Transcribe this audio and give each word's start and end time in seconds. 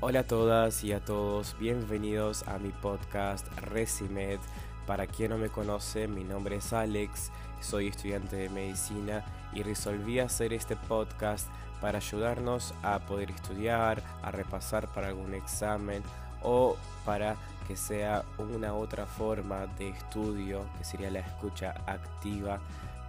Hola 0.00 0.20
a 0.20 0.22
todas 0.22 0.84
y 0.84 0.92
a 0.92 1.04
todos, 1.04 1.56
bienvenidos 1.58 2.46
a 2.46 2.58
mi 2.58 2.68
podcast 2.68 3.44
Resimed. 3.58 4.38
Para 4.86 5.08
quien 5.08 5.30
no 5.30 5.38
me 5.38 5.48
conoce, 5.48 6.06
mi 6.06 6.22
nombre 6.22 6.54
es 6.54 6.72
Alex, 6.72 7.32
soy 7.60 7.88
estudiante 7.88 8.36
de 8.36 8.48
medicina 8.48 9.24
y 9.52 9.64
resolví 9.64 10.20
hacer 10.20 10.52
este 10.52 10.76
podcast 10.76 11.48
para 11.80 11.98
ayudarnos 11.98 12.74
a 12.84 13.00
poder 13.00 13.32
estudiar, 13.32 14.00
a 14.22 14.30
repasar 14.30 14.86
para 14.86 15.08
algún 15.08 15.34
examen 15.34 16.04
o 16.44 16.76
para 17.04 17.34
que 17.66 17.74
sea 17.74 18.24
una 18.38 18.74
otra 18.74 19.04
forma 19.04 19.66
de 19.66 19.88
estudio, 19.88 20.64
que 20.78 20.84
sería 20.84 21.10
la 21.10 21.20
escucha 21.20 21.74
activa, 21.88 22.60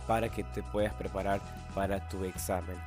para 0.08 0.30
que 0.30 0.44
te 0.44 0.64
puedas 0.64 0.96
preparar 0.96 1.40
para 1.76 2.10
tu 2.10 2.24
examen. 2.24 2.80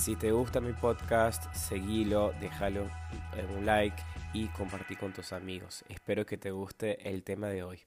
Si 0.00 0.14
te 0.14 0.30
gusta 0.30 0.60
mi 0.60 0.72
podcast, 0.72 1.52
seguilo, 1.52 2.32
déjalo 2.40 2.88
un 3.58 3.66
like 3.66 4.00
y 4.32 4.46
compartí 4.46 4.94
con 4.94 5.12
tus 5.12 5.32
amigos. 5.32 5.84
Espero 5.88 6.24
que 6.24 6.38
te 6.38 6.52
guste 6.52 7.10
el 7.10 7.24
tema 7.24 7.48
de 7.48 7.64
hoy. 7.64 7.80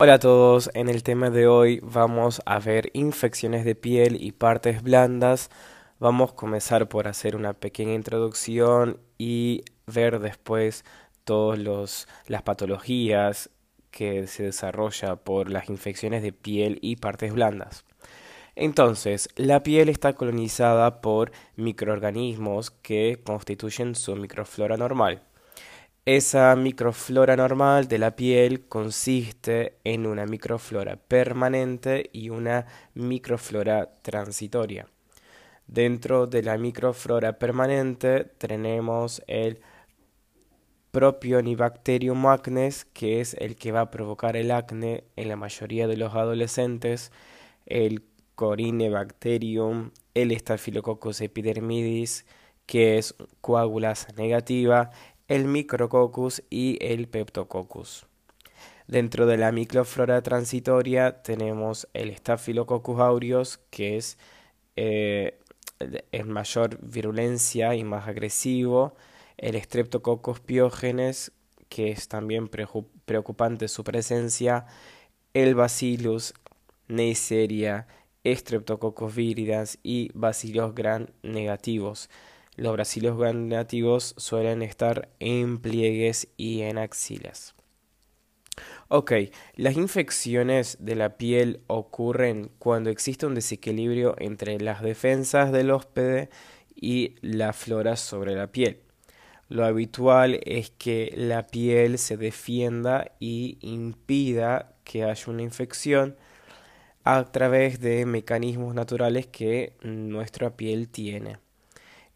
Hola 0.00 0.14
a 0.14 0.18
todos, 0.20 0.70
en 0.74 0.88
el 0.88 1.02
tema 1.02 1.30
de 1.30 1.48
hoy 1.48 1.80
vamos 1.82 2.40
a 2.46 2.60
ver 2.60 2.90
infecciones 2.94 3.64
de 3.64 3.74
piel 3.74 4.16
y 4.22 4.30
partes 4.30 4.82
blandas. 4.82 5.50
Vamos 5.98 6.30
a 6.30 6.36
comenzar 6.36 6.88
por 6.88 7.08
hacer 7.08 7.34
una 7.34 7.52
pequeña 7.52 7.94
introducción 7.94 9.00
y 9.18 9.64
ver 9.86 10.20
después 10.20 10.84
todas 11.24 12.06
las 12.28 12.42
patologías 12.42 13.50
que 13.90 14.28
se 14.28 14.44
desarrolla 14.44 15.16
por 15.16 15.50
las 15.50 15.68
infecciones 15.68 16.22
de 16.22 16.32
piel 16.32 16.78
y 16.80 16.96
partes 16.96 17.32
blandas. 17.32 17.84
Entonces, 18.56 19.28
la 19.36 19.62
piel 19.62 19.88
está 19.88 20.12
colonizada 20.12 21.00
por 21.00 21.32
microorganismos 21.56 22.70
que 22.70 23.20
constituyen 23.24 23.94
su 23.94 24.14
microflora 24.16 24.76
normal. 24.76 25.22
Esa 26.06 26.54
microflora 26.54 27.34
normal 27.34 27.88
de 27.88 27.98
la 27.98 28.14
piel 28.14 28.66
consiste 28.68 29.78
en 29.84 30.06
una 30.06 30.26
microflora 30.26 30.96
permanente 30.96 32.10
y 32.12 32.28
una 32.28 32.66
microflora 32.94 33.90
transitoria. 34.02 34.86
Dentro 35.66 36.26
de 36.26 36.42
la 36.42 36.58
microflora 36.58 37.38
permanente 37.38 38.24
tenemos 38.24 39.22
el 39.26 39.60
Propionibacterium 40.90 42.26
acnes, 42.26 42.84
que 42.84 43.20
es 43.20 43.34
el 43.34 43.56
que 43.56 43.72
va 43.72 43.80
a 43.80 43.90
provocar 43.90 44.36
el 44.36 44.52
acné 44.52 45.04
en 45.16 45.28
la 45.28 45.36
mayoría 45.36 45.88
de 45.88 45.96
los 45.96 46.14
adolescentes, 46.14 47.10
Corinebacterium, 48.34 49.90
el 50.14 50.36
Staphylococcus 50.38 51.20
epidermidis, 51.20 52.26
que 52.66 52.98
es 52.98 53.14
coagulasa 53.40 54.12
negativa, 54.12 54.90
el 55.28 55.46
Micrococcus 55.46 56.42
y 56.50 56.78
el 56.80 57.08
Peptococcus. 57.08 58.06
Dentro 58.86 59.26
de 59.26 59.38
la 59.38 59.50
microflora 59.50 60.22
transitoria 60.22 61.22
tenemos 61.22 61.88
el 61.94 62.14
Staphylococcus 62.14 63.00
aureus, 63.00 63.58
que 63.70 63.96
es 63.96 64.18
eh, 64.76 65.38
en 66.12 66.30
mayor 66.30 66.78
virulencia 66.82 67.74
y 67.74 67.84
más 67.84 68.08
agresivo, 68.08 68.94
el 69.36 69.60
Streptococcus 69.60 70.40
pyogenes, 70.40 71.32
que 71.68 71.90
es 71.90 72.08
también 72.08 72.48
preocupante 72.48 73.68
su 73.68 73.84
presencia, 73.84 74.66
el 75.32 75.54
Bacillus 75.54 76.34
neisseria, 76.88 77.86
Streptococcus 78.24 79.14
viridans 79.14 79.78
y 79.82 80.10
Bacillus 80.14 80.74
gram 80.74 81.06
negativos. 81.22 82.08
Los 82.56 82.76
Bacillus 82.76 83.16
gram 83.16 83.48
negativos 83.48 84.14
suelen 84.16 84.62
estar 84.62 85.08
en 85.20 85.58
pliegues 85.58 86.28
y 86.36 86.62
en 86.62 86.78
axilas. 86.78 87.54
Ok, 88.88 89.12
las 89.56 89.76
infecciones 89.76 90.76
de 90.80 90.94
la 90.94 91.16
piel 91.16 91.60
ocurren 91.66 92.50
cuando 92.58 92.90
existe 92.90 93.26
un 93.26 93.34
desequilibrio 93.34 94.14
entre 94.18 94.60
las 94.60 94.82
defensas 94.82 95.50
del 95.52 95.70
hóspede 95.70 96.28
y 96.74 97.16
la 97.20 97.52
flora 97.52 97.96
sobre 97.96 98.36
la 98.36 98.52
piel. 98.52 98.80
Lo 99.48 99.64
habitual 99.64 100.40
es 100.44 100.70
que 100.70 101.12
la 101.16 101.46
piel 101.46 101.98
se 101.98 102.16
defienda 102.16 103.12
y 103.20 103.58
impida 103.60 104.74
que 104.84 105.04
haya 105.04 105.32
una 105.32 105.42
infección 105.42 106.16
a 107.04 107.24
través 107.24 107.80
de 107.80 108.06
mecanismos 108.06 108.74
naturales 108.74 109.26
que 109.26 109.74
nuestra 109.82 110.56
piel 110.56 110.88
tiene. 110.88 111.38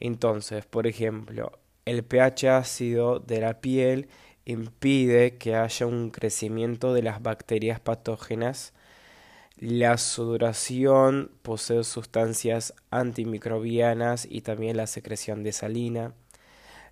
Entonces, 0.01 0.65
por 0.65 0.87
ejemplo, 0.87 1.59
el 1.85 2.05
pH 2.05 2.49
ácido 2.49 3.19
de 3.21 3.41
la 3.41 3.61
piel 3.61 4.09
impide 4.47 5.37
que 5.37 5.55
haya 5.55 5.87
un 5.87 6.11
crecimiento 6.11 6.95
de 6.95 7.03
las 7.03 7.23
bacterias 7.23 7.81
patógenas. 7.81 8.73
La 9.59 9.99
sudoración 9.99 11.33
posee 11.43 11.85
sustancias 11.85 12.75
antimicrobianas 12.91 14.27
y 14.31 14.41
también 14.41 14.77
la 14.79 14.87
secreción 14.87 15.43
de 15.43 15.53
salina. 15.53 16.15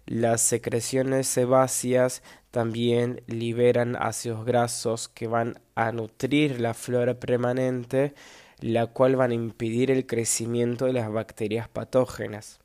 Las 0.06 0.41
secreciones 0.41 1.27
sebáceas 1.27 2.22
también 2.53 3.22
liberan 3.27 3.97
ácidos 3.97 4.44
grasos 4.47 5.09
que 5.09 5.27
van 5.27 5.61
a 5.75 5.91
nutrir 5.91 6.61
la 6.61 6.75
flora 6.75 7.19
permanente, 7.19 8.15
la 8.61 8.87
cual 8.87 9.17
van 9.17 9.33
a 9.33 9.34
impedir 9.34 9.91
el 9.91 10.06
crecimiento 10.06 10.87
de 10.87 10.93
las 10.93 11.11
bacterias 11.11 11.69
patógenas. 11.69 12.61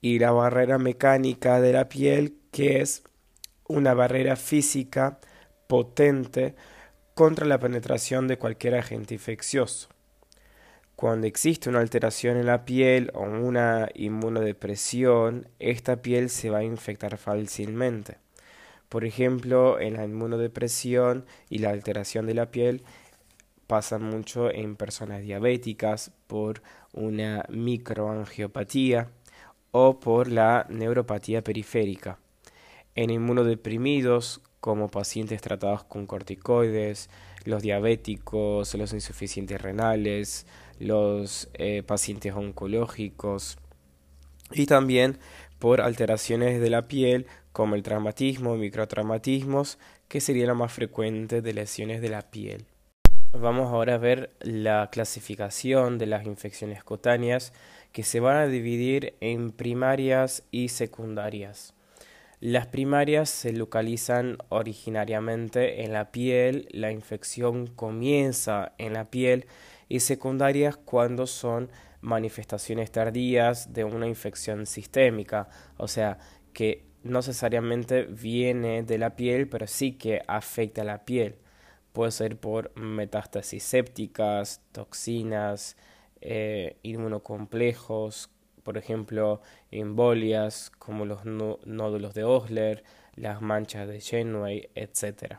Y 0.00 0.20
la 0.20 0.30
barrera 0.30 0.78
mecánica 0.78 1.60
de 1.60 1.72
la 1.72 1.88
piel, 1.88 2.36
que 2.52 2.80
es 2.80 3.02
una 3.66 3.92
barrera 3.92 4.36
física 4.36 5.18
potente 5.66 6.54
contra 7.14 7.46
la 7.46 7.58
penetración 7.58 8.28
de 8.28 8.38
cualquier 8.38 8.76
agente 8.76 9.14
infeccioso. 9.14 9.88
Cuando 10.96 11.26
existe 11.26 11.68
una 11.68 11.80
alteración 11.80 12.36
en 12.36 12.46
la 12.46 12.64
piel 12.64 13.10
o 13.14 13.22
una 13.22 13.88
inmunodepresión, 13.94 15.48
esta 15.58 16.02
piel 16.02 16.30
se 16.30 16.50
va 16.50 16.58
a 16.58 16.64
infectar 16.64 17.16
fácilmente. 17.18 18.18
Por 18.88 19.04
ejemplo, 19.04 19.80
en 19.80 19.94
la 19.94 20.04
inmunodepresión 20.04 21.26
y 21.50 21.58
la 21.58 21.70
alteración 21.70 22.26
de 22.26 22.34
la 22.34 22.52
piel 22.52 22.84
pasa 23.66 23.98
mucho 23.98 24.52
en 24.52 24.76
personas 24.76 25.22
diabéticas 25.22 26.12
por 26.28 26.62
una 26.92 27.44
microangiopatía 27.48 29.08
o 29.72 29.98
por 29.98 30.28
la 30.30 30.64
neuropatía 30.68 31.42
periférica. 31.42 32.18
En 32.94 33.10
inmunodeprimidos, 33.10 34.42
como 34.60 34.88
pacientes 34.88 35.42
tratados 35.42 35.82
con 35.82 36.06
corticoides, 36.06 37.10
los 37.44 37.62
diabéticos, 37.62 38.74
los 38.74 38.92
insuficientes 38.92 39.60
renales, 39.60 40.46
los 40.78 41.48
eh, 41.54 41.82
pacientes 41.82 42.34
oncológicos 42.34 43.58
y 44.50 44.66
también 44.66 45.18
por 45.58 45.80
alteraciones 45.80 46.60
de 46.60 46.70
la 46.70 46.88
piel 46.88 47.26
como 47.52 47.74
el 47.74 47.82
traumatismo, 47.82 48.56
microtraumatismos, 48.56 49.78
que 50.08 50.20
sería 50.20 50.46
la 50.46 50.54
más 50.54 50.72
frecuente 50.72 51.40
de 51.40 51.54
lesiones 51.54 52.00
de 52.02 52.08
la 52.08 52.22
piel. 52.22 52.66
Vamos 53.32 53.72
ahora 53.72 53.94
a 53.94 53.98
ver 53.98 54.32
la 54.40 54.90
clasificación 54.92 55.98
de 55.98 56.06
las 56.06 56.24
infecciones 56.24 56.84
cutáneas 56.84 57.52
que 57.90 58.02
se 58.02 58.20
van 58.20 58.36
a 58.36 58.46
dividir 58.46 59.14
en 59.20 59.50
primarias 59.50 60.44
y 60.50 60.68
secundarias. 60.68 61.74
Las 62.40 62.66
primarias 62.66 63.30
se 63.30 63.52
localizan 63.52 64.38
originariamente 64.50 65.82
en 65.82 65.92
la 65.92 66.12
piel, 66.12 66.68
la 66.72 66.92
infección 66.92 67.68
comienza 67.68 68.72
en 68.78 68.92
la 68.92 69.06
piel 69.06 69.46
y 69.94 70.00
secundarias 70.00 70.76
cuando 70.76 71.24
son 71.24 71.70
manifestaciones 72.00 72.90
tardías 72.90 73.72
de 73.72 73.84
una 73.84 74.08
infección 74.08 74.66
sistémica, 74.66 75.48
o 75.76 75.86
sea, 75.86 76.18
que 76.52 76.84
no 77.04 77.20
necesariamente 77.20 78.02
viene 78.02 78.82
de 78.82 78.98
la 78.98 79.14
piel, 79.14 79.48
pero 79.48 79.68
sí 79.68 79.92
que 79.92 80.20
afecta 80.26 80.82
a 80.82 80.84
la 80.84 81.04
piel. 81.04 81.36
Puede 81.92 82.10
ser 82.10 82.36
por 82.36 82.76
metástasis 82.76 83.62
sépticas, 83.62 84.62
toxinas, 84.72 85.76
eh, 86.20 86.76
inmunocomplejos, 86.82 88.30
por 88.64 88.78
ejemplo, 88.78 89.42
embolias 89.70 90.72
como 90.80 91.04
los 91.04 91.24
nódulos 91.24 92.14
de 92.14 92.24
Osler, 92.24 92.82
las 93.14 93.40
manchas 93.42 93.86
de 93.86 94.00
Shenway, 94.00 94.70
etc. 94.74 95.36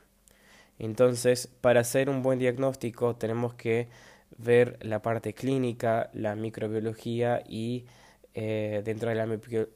Entonces, 0.80 1.48
para 1.60 1.82
hacer 1.82 2.10
un 2.10 2.24
buen 2.24 2.40
diagnóstico 2.40 3.18
tenemos 3.18 3.54
que 3.56 3.90
ver 4.38 4.78
la 4.82 5.02
parte 5.02 5.34
clínica, 5.34 6.10
la 6.14 6.36
microbiología 6.36 7.44
y 7.48 7.86
eh, 8.34 8.82
dentro 8.84 9.10
de 9.10 9.16
la 9.16 9.28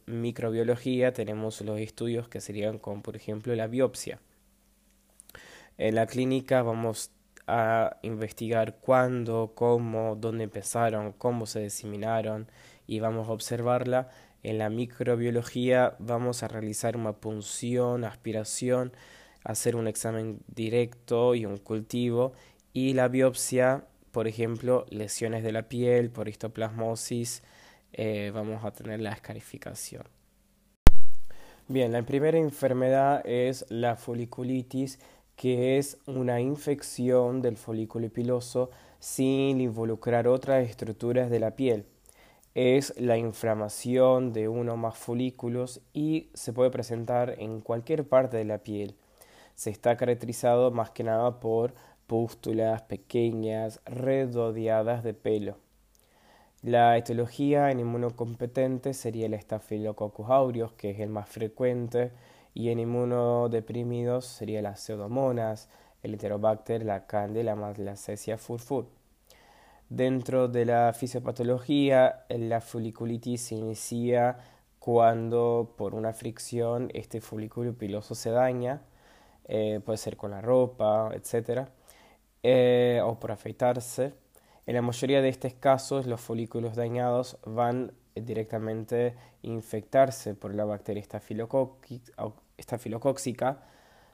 microbiología 0.06 1.14
tenemos 1.14 1.62
los 1.62 1.80
estudios 1.80 2.28
que 2.28 2.42
serían 2.42 2.78
como 2.78 3.02
por 3.02 3.16
ejemplo 3.16 3.56
la 3.56 3.68
biopsia. 3.68 4.20
En 5.78 5.96
la 5.96 6.08
clínica 6.08 6.62
vamos 6.62 7.12
a 7.48 7.98
investigar 8.04 8.78
cuándo, 8.80 9.54
cómo, 9.56 10.16
dónde 10.16 10.44
empezaron, 10.44 11.14
cómo 11.14 11.46
se 11.46 11.62
diseminaron 11.62 12.48
y 12.86 13.00
vamos 13.00 13.30
a 13.30 13.32
observarla. 13.32 14.10
En 14.44 14.58
la 14.58 14.70
microbiología 14.70 15.96
vamos 16.00 16.44
a 16.44 16.48
realizar 16.48 16.96
una 16.98 17.14
punción, 17.14 18.04
aspiración, 18.04 18.94
hacer 19.44 19.76
un 19.76 19.88
examen 19.88 20.42
directo 20.48 21.34
y 21.34 21.46
un 21.46 21.58
cultivo 21.58 22.34
y 22.74 22.94
la 22.94 23.08
biopsia, 23.08 23.86
por 24.12 24.28
ejemplo, 24.28 24.86
lesiones 24.90 25.44
de 25.44 25.52
la 25.52 25.70
piel 25.70 26.10
por 26.10 26.28
histoplasmosis, 26.28 27.44
eh, 27.94 28.32
vamos 28.34 28.64
a 28.64 28.72
tener 28.72 29.00
la 29.00 29.12
escarificación. 29.12 30.04
Bien, 31.68 31.92
la 31.92 32.02
primera 32.02 32.38
enfermedad 32.38 33.22
es 33.26 33.66
la 33.70 33.96
foliculitis, 33.96 35.00
que 35.36 35.78
es 35.78 36.00
una 36.06 36.42
infección 36.42 37.42
del 37.42 37.58
folículo 37.58 38.10
piloso 38.10 38.72
sin 39.00 39.62
involucrar 39.62 40.28
otras 40.28 40.68
estructuras 40.68 41.30
de 41.30 41.40
la 41.40 41.56
piel. 41.56 41.86
Es 42.56 43.00
la 43.00 43.18
inflamación 43.18 44.34
de 44.34 44.48
uno 44.48 44.74
o 44.74 44.78
más 44.78 44.98
folículos 44.98 45.82
y 45.94 46.30
se 46.34 46.52
puede 46.54 46.72
presentar 46.72 47.36
en 47.38 47.62
cualquier 47.62 48.08
parte 48.08 48.38
de 48.38 48.46
la 48.46 48.58
piel. 48.58 48.96
Se 49.56 49.70
está 49.70 49.96
caracterizado 49.96 50.72
más 50.72 50.90
que 50.90 51.04
nada 51.04 51.40
por 51.40 51.76
pústulas 52.10 52.82
pequeñas 52.82 53.82
redondeadas 53.86 55.04
de 55.04 55.14
pelo. 55.14 55.58
La 56.64 56.98
etiología 56.98 57.70
en 57.70 57.80
inmunocompetente 57.80 58.96
sería 58.96 59.28
el 59.28 59.40
Staphylococcus 59.40 60.28
aureus, 60.28 60.74
que 60.74 60.90
es 60.90 61.00
el 61.00 61.10
más 61.10 61.30
frecuente, 61.30 62.12
y 62.56 62.70
en 62.70 62.80
inmunodeprimidos 62.80 64.26
sería 64.26 64.64
las 64.64 64.80
pseudomonas, 64.80 65.70
el 66.02 66.14
Enterobacter, 66.14 66.84
la 66.84 67.06
Candela, 67.06 67.56
la 67.78 67.96
Cecia 67.96 68.40
furfur. 68.40 68.88
Dentro 69.88 70.48
de 70.48 70.66
la 70.66 70.92
fisiopatología, 70.94 72.26
la 72.30 72.60
foliculitis 72.60 73.42
se 73.42 73.56
inicia 73.56 74.38
cuando 74.80 75.76
por 75.78 75.94
una 75.94 76.14
fricción 76.14 76.90
este 76.96 77.22
folículo 77.22 77.74
piloso 77.74 78.16
se 78.16 78.32
daña, 78.32 78.82
eh, 79.46 79.80
puede 79.86 79.98
ser 79.98 80.18
con 80.18 80.32
la 80.32 80.42
ropa, 80.42 81.12
etc. 81.14 81.70
Eh, 82.44 83.02
o 83.04 83.20
por 83.20 83.32
afeitarse. 83.32 84.14
En 84.66 84.76
la 84.76 84.82
mayoría 84.82 85.22
de 85.22 85.30
estos 85.30 85.54
casos, 85.56 86.06
los 86.08 86.22
folículos 86.22 86.76
dañados 86.76 87.38
van 87.46 87.92
directamente 88.16 89.08
a 89.08 89.14
infectarse 89.42 90.36
por 90.36 90.56
la 90.56 90.64
bacteria 90.64 91.04
estafilocóxica. 92.58 93.64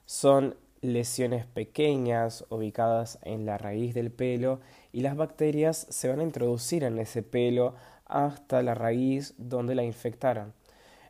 Son 0.06 0.56
lesiones 0.80 1.46
pequeñas 1.46 2.44
ubicadas 2.48 3.18
en 3.22 3.46
la 3.46 3.58
raíz 3.58 3.94
del 3.94 4.10
pelo 4.10 4.60
y 4.92 5.00
las 5.02 5.16
bacterias 5.16 5.86
se 5.90 6.08
van 6.08 6.20
a 6.20 6.24
introducir 6.24 6.84
en 6.84 6.98
ese 6.98 7.22
pelo 7.22 7.74
hasta 8.06 8.62
la 8.62 8.74
raíz 8.74 9.34
donde 9.38 9.74
la 9.74 9.84
infectaron. 9.84 10.52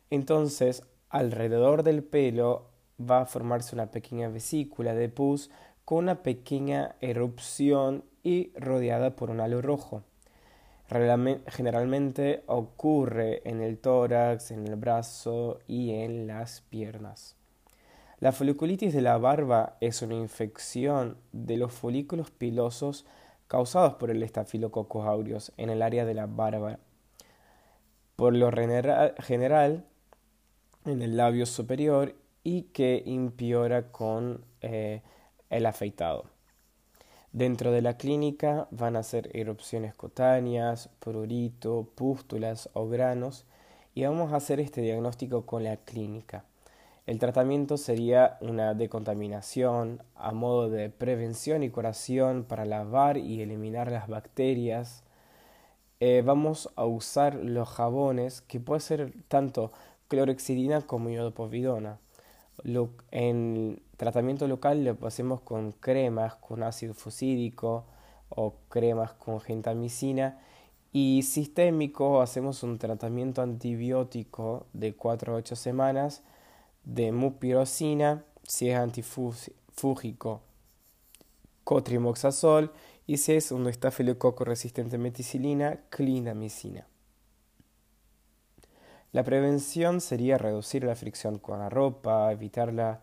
Entonces, 0.09 0.83
alrededor 1.09 1.83
del 1.83 2.03
pelo 2.03 2.69
va 2.99 3.21
a 3.21 3.25
formarse 3.25 3.75
una 3.75 3.91
pequeña 3.91 4.29
vesícula 4.29 4.93
de 4.93 5.09
pus 5.09 5.49
con 5.87 5.99
una 5.99 6.21
pequeña 6.21 6.97
erupción 6.99 8.03
y 8.21 8.51
rodeada 8.57 9.15
por 9.15 9.29
un 9.29 9.39
halo 9.39 9.61
rojo. 9.61 10.03
Generalmente 10.89 12.43
ocurre 12.45 13.41
en 13.49 13.61
el 13.61 13.77
tórax, 13.77 14.51
en 14.51 14.67
el 14.67 14.75
brazo 14.75 15.59
y 15.65 15.91
en 15.91 16.27
las 16.27 16.59
piernas. 16.59 17.37
La 18.19 18.33
foliculitis 18.33 18.93
de 18.93 18.99
la 18.99 19.17
barba 19.17 19.77
es 19.79 20.01
una 20.01 20.15
infección 20.15 21.15
de 21.31 21.55
los 21.55 21.71
folículos 21.71 22.31
pilosos 22.31 23.05
causados 23.47 23.93
por 23.93 24.11
el 24.11 24.21
estafilococcus 24.23 25.05
aureus 25.05 25.53
en 25.55 25.69
el 25.69 25.81
área 25.81 26.03
de 26.03 26.15
la 26.15 26.25
barba. 26.25 26.79
Por 28.17 28.35
lo 28.35 28.51
general 28.51 29.85
en 30.83 31.01
el 31.01 31.15
labio 31.15 31.45
superior 31.45 32.13
y 32.43 32.63
que 32.63 33.03
empeora 33.05 33.89
con 33.93 34.43
eh, 34.59 35.01
el 35.49 35.65
afeitado. 35.65 36.25
Dentro 37.33 37.71
de 37.71 37.81
la 37.81 37.97
clínica 37.97 38.67
van 38.71 38.95
a 38.95 39.03
ser 39.03 39.29
erupciones 39.33 39.93
cutáneas, 39.93 40.89
prurito, 40.99 41.87
pústulas 41.95 42.69
o 42.73 42.87
granos 42.87 43.45
y 43.93 44.05
vamos 44.05 44.31
a 44.31 44.37
hacer 44.37 44.59
este 44.59 44.81
diagnóstico 44.81 45.45
con 45.45 45.63
la 45.63 45.77
clínica. 45.77 46.45
El 47.05 47.19
tratamiento 47.19 47.77
sería 47.77 48.37
una 48.41 48.73
decontaminación 48.73 50.03
a 50.15 50.33
modo 50.33 50.69
de 50.69 50.89
prevención 50.89 51.63
y 51.63 51.69
curación 51.69 52.43
para 52.43 52.65
lavar 52.65 53.17
y 53.17 53.41
eliminar 53.41 53.91
las 53.91 54.07
bacterias. 54.07 55.03
Eh, 55.99 56.21
vamos 56.25 56.69
a 56.75 56.85
usar 56.85 57.35
los 57.35 57.69
jabones 57.69 58.41
que 58.41 58.59
puede 58.59 58.81
ser 58.81 59.13
tanto 59.29 59.71
clorexidina 60.09 60.81
como 60.81 61.09
iodopovidona. 61.09 61.99
En 63.11 63.81
tratamiento 63.97 64.47
local 64.47 64.83
lo 64.83 64.97
hacemos 65.07 65.41
con 65.41 65.71
cremas 65.71 66.35
con 66.35 66.63
ácido 66.63 66.93
fusídico 66.93 67.85
o 68.29 68.55
cremas 68.69 69.13
con 69.13 69.39
gentamicina 69.39 70.39
y 70.91 71.23
sistémico 71.23 72.21
hacemos 72.21 72.63
un 72.63 72.77
tratamiento 72.79 73.41
antibiótico 73.41 74.65
de 74.73 74.95
4 74.95 75.33
a 75.33 75.37
8 75.37 75.55
semanas 75.55 76.23
de 76.83 77.11
mupirocina 77.11 78.23
si 78.43 78.69
es 78.69 78.77
antifúgico 78.77 80.41
cotrimoxazol 81.67 82.71
y 83.05 83.17
si 83.17 83.33
es 83.33 83.51
un 83.51 83.67
estafilococo 83.67 84.45
resistente 84.45 84.95
a 84.95 84.99
meticilina, 84.99 85.81
clindamicina. 85.89 86.87
La 89.13 89.23
prevención 89.23 90.01
sería 90.01 90.37
reducir 90.37 90.83
la 90.83 90.95
fricción 90.95 91.39
con 91.39 91.59
la 91.59 91.69
ropa, 91.69 92.31
evitarla 92.31 93.01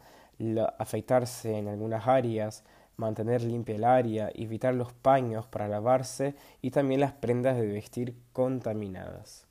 afeitarse 0.78 1.56
en 1.56 1.68
algunas 1.68 2.06
áreas, 2.06 2.64
mantener 2.96 3.42
limpia 3.42 3.76
el 3.76 3.84
área, 3.84 4.30
evitar 4.34 4.74
los 4.74 4.92
paños 4.92 5.46
para 5.46 5.68
lavarse 5.68 6.34
y 6.60 6.70
también 6.70 7.00
las 7.00 7.12
prendas 7.12 7.56
de 7.56 7.66
vestir 7.66 8.14
contaminadas. 8.32 9.46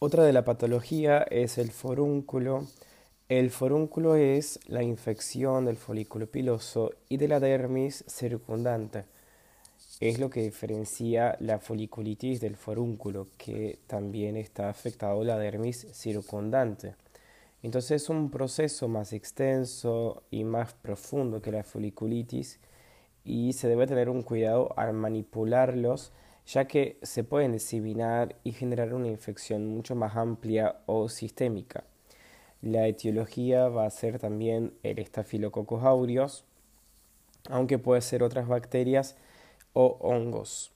Otra 0.00 0.24
de 0.24 0.32
la 0.32 0.44
patología 0.44 1.22
es 1.30 1.58
el 1.58 1.70
forúnculo. 1.70 2.66
El 3.28 3.50
forúnculo 3.50 4.16
es 4.16 4.60
la 4.66 4.82
infección 4.82 5.64
del 5.64 5.76
folículo 5.76 6.26
piloso 6.26 6.92
y 7.08 7.16
de 7.16 7.28
la 7.28 7.40
dermis 7.40 8.04
circundante. 8.08 9.04
Es 10.00 10.20
lo 10.20 10.30
que 10.30 10.42
diferencia 10.42 11.36
la 11.40 11.58
foliculitis 11.58 12.40
del 12.40 12.56
forúnculo, 12.56 13.26
que 13.36 13.80
también 13.88 14.36
está 14.36 14.68
afectado 14.68 15.24
la 15.24 15.36
dermis 15.38 15.88
circundante. 15.92 16.94
Entonces 17.64 18.02
es 18.02 18.08
un 18.08 18.30
proceso 18.30 18.86
más 18.86 19.12
extenso 19.12 20.22
y 20.30 20.44
más 20.44 20.74
profundo 20.74 21.42
que 21.42 21.50
la 21.50 21.64
foliculitis 21.64 22.60
y 23.24 23.52
se 23.54 23.66
debe 23.66 23.88
tener 23.88 24.08
un 24.08 24.22
cuidado 24.22 24.72
al 24.78 24.92
manipularlos 24.92 26.12
ya 26.46 26.66
que 26.66 26.98
se 27.02 27.24
pueden 27.24 27.52
diseminar 27.52 28.36
y 28.42 28.52
generar 28.52 28.94
una 28.94 29.08
infección 29.08 29.66
mucho 29.66 29.94
más 29.94 30.16
amplia 30.16 30.80
o 30.86 31.08
sistémica. 31.08 31.84
La 32.62 32.86
etiología 32.86 33.68
va 33.68 33.84
a 33.84 33.90
ser 33.90 34.18
también 34.18 34.72
el 34.82 34.98
estafilococcus 34.98 35.82
aureus, 35.82 36.44
aunque 37.50 37.78
puede 37.78 38.00
ser 38.00 38.22
otras 38.22 38.48
bacterias 38.48 39.16
o 39.80 39.96
hongos. 40.00 40.72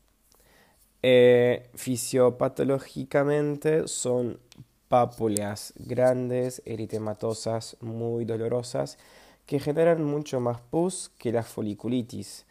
Eh, 1.02 1.68
fisiopatológicamente 1.74 3.88
son 3.88 4.38
pápulas 4.86 5.74
grandes, 5.76 6.62
eritematosas, 6.64 7.76
muy 7.80 8.24
dolorosas, 8.24 8.98
que 9.44 9.58
generan 9.58 10.04
mucho 10.04 10.38
más 10.38 10.60
pus 10.60 11.10
que 11.18 11.32
la 11.32 11.42
foliculitis. 11.42 12.46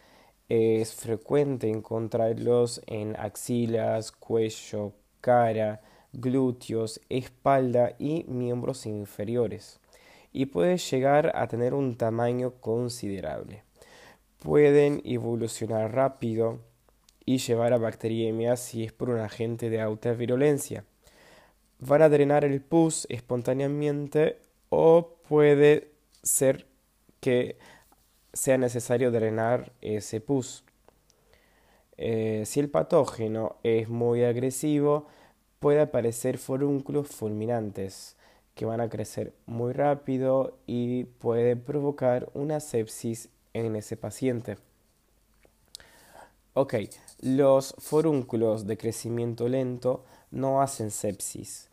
Es 0.50 0.94
frecuente 0.94 1.70
encontrarlos 1.70 2.82
en 2.86 3.16
axilas, 3.16 4.12
cuello, 4.12 4.92
cara, 5.22 5.80
glúteos, 6.12 7.00
espalda 7.08 7.96
y 7.98 8.26
miembros 8.28 8.86
inferiores, 8.86 9.80
y 10.34 10.48
puede 10.48 10.78
llegar 10.78 11.32
a 11.34 11.48
tener 11.48 11.74
un 11.74 11.96
tamaño 11.96 12.56
considerable. 12.60 13.64
Pueden 14.42 15.02
evolucionar 15.06 15.96
rápido 15.96 16.60
y 17.26 17.38
llevar 17.38 17.74
a 17.74 17.78
bacteriemia 17.78 18.58
si 18.58 18.84
es 18.84 18.92
por 18.92 19.10
un 19.10 19.20
agente 19.20 19.70
de 19.70 19.80
alta 19.80 20.12
virulencia 20.12 20.84
van 21.82 22.04
a 22.04 22.10
drenar 22.10 22.46
el 22.46 22.62
pus 22.62 23.08
espontáneamente 23.10 24.38
o 24.70 25.18
puede 25.28 25.92
ser 26.24 26.68
que 27.20 27.58
sea 28.34 28.58
necesario 28.58 29.12
drenar 29.12 29.74
ese 29.82 30.22
pus. 30.22 30.64
Eh, 31.98 32.44
si 32.46 32.60
el 32.60 32.70
patógeno 32.70 33.58
es 33.64 33.90
muy 33.90 34.24
agresivo, 34.24 35.08
puede 35.60 35.82
aparecer 35.82 36.38
forúnculos 36.38 37.08
fulminantes 37.08 38.16
que 38.56 38.66
van 38.66 38.80
a 38.80 38.90
crecer 38.90 39.34
muy 39.46 39.74
rápido 39.74 40.58
y 40.68 41.06
puede 41.06 41.56
provocar 41.56 42.30
una 42.34 42.60
sepsis 42.60 43.30
en 43.54 43.76
ese 43.76 43.98
paciente. 43.98 44.58
Ok, 46.54 46.76
los 47.22 47.76
forúnculos 47.78 48.68
de 48.68 48.78
crecimiento 48.78 49.48
lento 49.48 50.04
no 50.32 50.62
hacen 50.62 50.92
sepsis. 50.92 51.70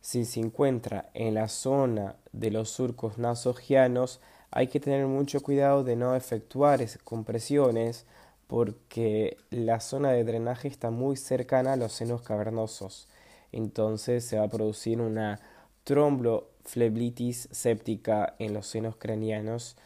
Si 0.00 0.24
se 0.24 0.40
encuentra 0.40 1.10
en 1.14 1.34
la 1.34 1.48
zona 1.48 2.16
de 2.32 2.50
los 2.50 2.70
surcos 2.70 3.18
nasogianos, 3.18 4.20
hay 4.50 4.68
que 4.68 4.80
tener 4.80 5.06
mucho 5.06 5.40
cuidado 5.42 5.84
de 5.84 5.96
no 5.96 6.14
efectuar 6.16 6.80
compresiones 7.04 8.06
porque 8.46 9.36
la 9.50 9.80
zona 9.80 10.12
de 10.12 10.24
drenaje 10.24 10.68
está 10.68 10.90
muy 10.90 11.16
cercana 11.16 11.72
a 11.72 11.76
los 11.76 11.92
senos 11.92 12.22
cavernosos. 12.22 13.08
Entonces 13.52 14.24
se 14.24 14.38
va 14.38 14.44
a 14.44 14.48
producir 14.48 15.00
una 15.00 15.40
tromboflebitis 15.84 17.48
séptica 17.50 18.34
en 18.38 18.54
los 18.54 18.66
senos 18.66 18.96
craneanos, 18.96 19.76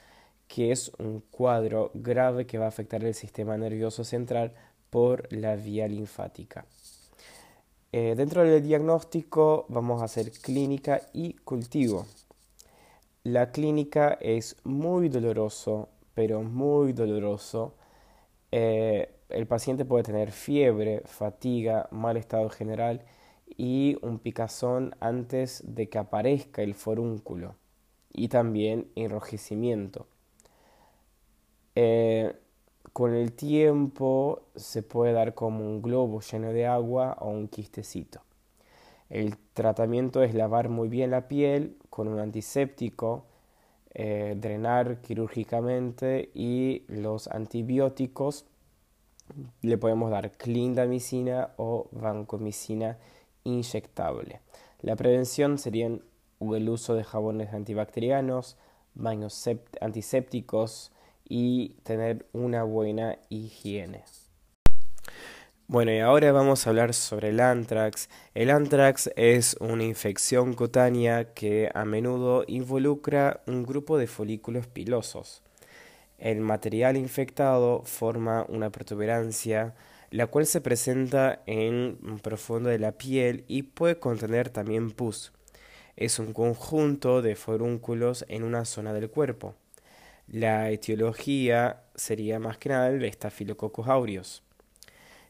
que 0.50 0.72
es 0.72 0.90
un 0.98 1.20
cuadro 1.30 1.92
grave 1.94 2.44
que 2.44 2.58
va 2.58 2.64
a 2.64 2.68
afectar 2.68 3.04
el 3.04 3.14
sistema 3.14 3.56
nervioso 3.56 4.02
central 4.02 4.52
por 4.90 5.32
la 5.32 5.54
vía 5.54 5.86
linfática. 5.86 6.66
Eh, 7.92 8.14
dentro 8.16 8.42
del 8.42 8.60
diagnóstico 8.60 9.66
vamos 9.68 10.02
a 10.02 10.06
hacer 10.06 10.32
clínica 10.32 11.02
y 11.12 11.34
cultivo. 11.34 12.04
La 13.22 13.52
clínica 13.52 14.18
es 14.20 14.56
muy 14.64 15.08
doloroso, 15.08 15.88
pero 16.14 16.42
muy 16.42 16.94
doloroso. 16.94 17.76
Eh, 18.50 19.08
el 19.28 19.46
paciente 19.46 19.84
puede 19.84 20.02
tener 20.02 20.32
fiebre, 20.32 21.02
fatiga, 21.04 21.86
mal 21.92 22.16
estado 22.16 22.50
general 22.50 23.04
y 23.56 23.98
un 24.02 24.18
picazón 24.18 24.96
antes 24.98 25.62
de 25.64 25.88
que 25.88 25.98
aparezca 25.98 26.62
el 26.62 26.74
forúnculo 26.74 27.54
y 28.12 28.26
también 28.26 28.90
enrojecimiento. 28.96 30.08
Eh, 31.82 32.34
con 32.92 33.14
el 33.14 33.32
tiempo 33.32 34.42
se 34.54 34.82
puede 34.82 35.14
dar 35.14 35.32
como 35.32 35.64
un 35.64 35.80
globo 35.80 36.20
lleno 36.20 36.52
de 36.52 36.66
agua 36.66 37.16
o 37.20 37.30
un 37.30 37.48
quistecito. 37.48 38.20
El 39.08 39.38
tratamiento 39.54 40.22
es 40.22 40.34
lavar 40.34 40.68
muy 40.68 40.90
bien 40.90 41.10
la 41.10 41.26
piel 41.26 41.78
con 41.88 42.06
un 42.06 42.18
antiséptico, 42.18 43.24
eh, 43.94 44.36
drenar 44.36 45.00
quirúrgicamente 45.00 46.30
y 46.34 46.84
los 46.88 47.28
antibióticos 47.28 48.44
le 49.62 49.78
podemos 49.78 50.10
dar 50.10 50.32
clindamicina 50.32 51.54
o 51.56 51.88
vancomicina 51.92 52.98
inyectable. 53.44 54.42
La 54.82 54.96
prevención 54.96 55.56
sería 55.56 55.86
el 55.86 56.68
uso 56.68 56.94
de 56.94 57.04
jabones 57.04 57.54
antibacterianos, 57.54 58.58
baños 58.94 59.48
antisépticos 59.80 60.92
y 61.30 61.76
tener 61.84 62.26
una 62.34 62.64
buena 62.64 63.16
higiene. 63.30 64.04
Bueno, 65.66 65.92
y 65.92 66.00
ahora 66.00 66.32
vamos 66.32 66.66
a 66.66 66.70
hablar 66.70 66.92
sobre 66.92 67.28
el 67.28 67.40
antrax. 67.40 68.10
El 68.34 68.50
antrax 68.50 69.08
es 69.16 69.56
una 69.60 69.84
infección 69.84 70.52
cutánea 70.52 71.32
que 71.32 71.70
a 71.72 71.86
menudo 71.86 72.44
involucra 72.48 73.40
un 73.46 73.62
grupo 73.62 73.96
de 73.96 74.08
folículos 74.08 74.66
pilosos. 74.66 75.42
El 76.18 76.40
material 76.40 76.98
infectado 76.98 77.82
forma 77.84 78.44
una 78.48 78.70
protuberancia 78.70 79.74
la 80.10 80.26
cual 80.26 80.46
se 80.46 80.60
presenta 80.60 81.42
en 81.46 81.98
profundo 82.22 82.68
de 82.68 82.78
la 82.78 82.92
piel 82.92 83.44
y 83.46 83.62
puede 83.62 83.98
contener 83.98 84.50
también 84.50 84.90
pus. 84.90 85.32
Es 85.96 86.18
un 86.18 86.32
conjunto 86.32 87.22
de 87.22 87.36
forúnculos 87.36 88.24
en 88.28 88.42
una 88.42 88.64
zona 88.64 88.92
del 88.92 89.08
cuerpo. 89.08 89.54
La 90.32 90.70
etiología 90.70 91.82
sería 91.96 92.38
más 92.38 92.56
que 92.56 92.68
nada 92.68 92.88
el 92.88 93.12
Staphylococcus 93.12 93.88
aureus. 93.88 94.44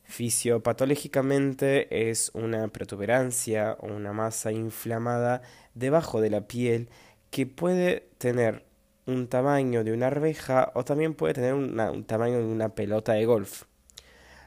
Fisiopatológicamente 0.04 2.10
es 2.10 2.30
una 2.34 2.68
protuberancia 2.68 3.78
o 3.80 3.86
una 3.86 4.12
masa 4.12 4.52
inflamada 4.52 5.40
debajo 5.74 6.20
de 6.20 6.28
la 6.28 6.46
piel 6.46 6.90
que 7.30 7.46
puede 7.46 8.10
tener 8.18 8.66
un 9.06 9.28
tamaño 9.28 9.84
de 9.84 9.92
una 9.92 10.08
arveja 10.08 10.70
o 10.74 10.84
también 10.84 11.14
puede 11.14 11.32
tener 11.32 11.54
un 11.54 12.04
tamaño 12.04 12.36
de 12.36 12.44
una 12.44 12.74
pelota 12.74 13.14
de 13.14 13.24
golf. 13.24 13.64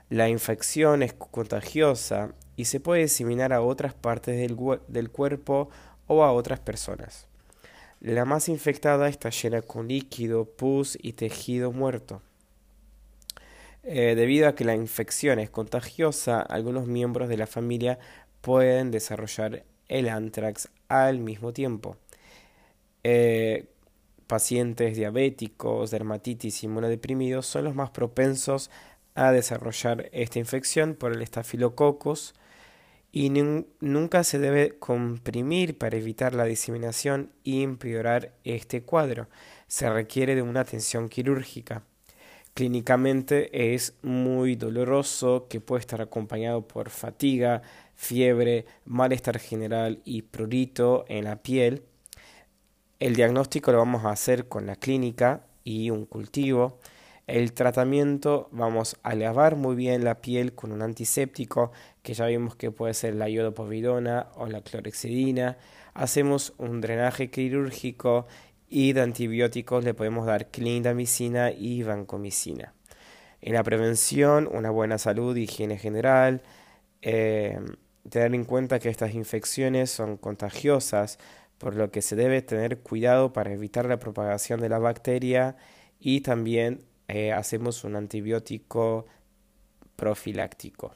La 0.10 0.30
infección 0.30 1.02
es 1.02 1.14
contagiosa 1.14 2.36
y 2.56 2.66
se 2.66 2.80
puede 2.80 3.02
diseminar 3.02 3.54
a 3.54 3.62
otras 3.62 3.96
partes 3.96 4.38
del, 4.38 5.10
cuerpo 5.10 5.70
o 6.06 6.24
a 6.24 6.32
otras 6.32 6.60
personas. 6.60 7.28
La 8.04 8.26
masa 8.26 8.52
infectada 8.52 9.08
está 9.08 9.30
llena 9.30 9.62
con 9.62 9.88
líquido, 9.88 10.44
pus 10.44 10.98
y 11.02 11.14
tejido 11.14 11.72
muerto. 11.72 12.22
Eh, 13.84 14.16
debido 14.18 14.50
a 14.50 14.56
que 14.56 14.66
la 14.66 14.76
infección 14.76 15.40
es 15.40 15.50
contagiosa, 15.50 16.42
algunos 16.42 16.86
miembros 16.86 17.30
de 17.30 17.38
la 17.38 17.48
familia 17.48 18.00
pueden 18.42 18.92
desarrollar 18.92 19.64
el 19.88 20.10
anthrax 20.10 20.68
al 20.90 21.20
mismo 21.20 21.54
tiempo. 21.54 21.96
Eh, 23.06 23.70
pacientes 24.28 24.98
diabéticos, 24.98 25.90
dermatitis 25.90 26.62
y 26.62 26.66
inmunodeprimidos 26.66 27.46
son 27.46 27.64
los 27.64 27.74
más 27.74 27.92
propensos 27.92 28.70
a 29.16 29.32
desarrollar 29.32 30.10
esta 30.12 30.40
infección 30.40 30.96
por 30.96 31.14
el 31.14 31.22
estafilococcus 31.22 32.34
y 33.16 33.30
nunca 33.30 34.24
se 34.24 34.40
debe 34.40 34.80
comprimir 34.80 35.78
para 35.78 35.98
evitar 35.98 36.34
la 36.34 36.46
diseminación 36.46 37.30
y 37.44 37.62
empeorar 37.62 38.34
este 38.44 38.82
cuadro. 38.82 39.28
Se 39.68 39.88
requiere 39.88 40.34
de 40.34 40.42
una 40.42 40.62
atención 40.62 41.10
quirúrgica. 41.10 41.84
Clínicamente 42.56 43.74
es 43.76 43.94
muy 44.02 44.56
doloroso 44.56 45.46
que 45.48 45.62
puede 45.62 45.82
estar 45.82 46.02
acompañado 46.02 46.68
por 46.68 46.90
fatiga, 46.90 47.62
fiebre, 47.96 48.66
malestar 48.86 49.38
general 49.38 50.02
y 50.06 50.24
prurito 50.24 51.06
en 51.08 51.26
la 51.26 51.36
piel. 51.36 51.84
El 53.00 53.16
diagnóstico 53.16 53.72
lo 53.72 53.78
vamos 53.78 54.06
a 54.06 54.10
hacer 54.10 54.48
con 54.48 54.66
la 54.66 54.76
clínica 54.76 55.46
y 55.64 55.92
un 55.92 56.08
cultivo. 56.08 56.80
El 57.26 57.54
tratamiento 57.54 58.50
vamos 58.52 58.98
a 59.02 59.16
lavar 59.16 59.56
muy 59.56 59.76
bien 59.76 60.04
la 60.04 60.20
piel 60.20 60.54
con 60.54 60.74
un 60.74 60.82
antiséptico 60.82 61.72
que 62.02 62.14
ya 62.14 62.26
vimos 62.26 62.58
que 62.58 62.70
puede 62.70 62.94
ser 62.94 63.16
la 63.16 63.30
iodopovidona 63.30 64.28
o 64.36 64.48
la 64.48 64.62
clorexidina. 64.62 65.58
Hacemos 65.94 66.54
un 66.58 66.82
drenaje 66.82 67.30
quirúrgico 67.30 68.28
y 68.68 68.92
de 68.92 69.02
antibióticos 69.02 69.86
le 69.86 69.94
podemos 69.94 70.26
dar 70.26 70.52
clindamicina 70.52 71.52
y 71.52 71.84
vancomicina. 71.84 72.74
En 73.40 73.54
la 73.54 73.64
prevención, 73.64 74.50
una 74.52 74.70
buena 74.70 74.98
salud, 74.98 75.36
higiene 75.38 75.78
general, 75.78 76.42
eh, 77.02 77.58
tener 78.10 78.36
en 78.36 78.44
cuenta 78.44 78.80
que 78.80 78.90
estas 78.90 79.14
infecciones 79.14 79.92
son 79.92 80.18
contagiosas, 80.18 81.20
por 81.58 81.76
lo 81.76 81.90
que 81.90 82.02
se 82.02 82.18
debe 82.18 82.42
tener 82.42 82.80
cuidado 82.80 83.32
para 83.32 83.54
evitar 83.54 83.86
la 83.86 84.00
propagación 84.00 84.60
de 84.60 84.68
la 84.68 84.80
bacteria 84.80 85.56
y 86.00 86.22
también 86.22 86.84
eh, 87.08 87.32
hacemos 87.32 87.84
un 87.84 87.96
antibiótico 87.96 89.06
profiláctico. 89.96 90.94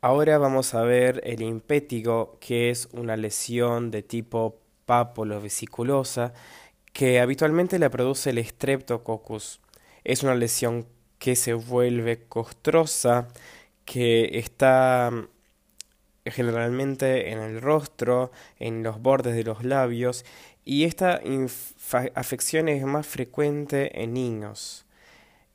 Ahora 0.00 0.36
vamos 0.36 0.74
a 0.74 0.82
ver 0.82 1.22
el 1.24 1.40
impétigo, 1.42 2.36
que 2.40 2.70
es 2.70 2.88
una 2.92 3.16
lesión 3.16 3.90
de 3.90 4.02
tipo 4.02 4.60
papulovesiculosa 4.84 6.34
que 6.92 7.20
habitualmente 7.20 7.78
la 7.78 7.90
produce 7.90 8.30
el 8.30 8.44
Streptococcus. 8.44 9.60
Es 10.04 10.22
una 10.22 10.34
lesión 10.34 10.86
que 11.18 11.36
se 11.36 11.54
vuelve 11.54 12.22
costrosa, 12.28 13.28
que 13.84 14.38
está 14.38 15.10
mm, 15.10 15.26
generalmente 16.26 17.30
en 17.30 17.38
el 17.38 17.60
rostro, 17.60 18.30
en 18.58 18.82
los 18.82 19.00
bordes 19.00 19.34
de 19.34 19.44
los 19.44 19.64
labios 19.64 20.24
y 20.64 20.84
esta 20.84 21.20
afección 22.14 22.68
es 22.68 22.84
más 22.84 23.06
frecuente 23.06 24.02
en 24.02 24.14
niños. 24.14 24.86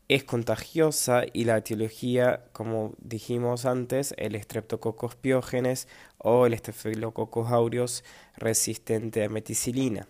Es 0.07 0.23
contagiosa 0.23 1.23
y 1.33 1.45
la 1.45 1.57
etiología, 1.57 2.45
como 2.51 2.93
dijimos 2.99 3.65
antes, 3.65 4.13
el 4.17 4.41
Streptococcus 4.41 5.15
piógenes 5.15 5.87
o 6.17 6.45
el 6.45 6.57
Staphylococcus 6.57 7.51
aureus 7.51 8.03
resistente 8.37 9.23
a 9.23 9.29
meticilina. 9.29 10.07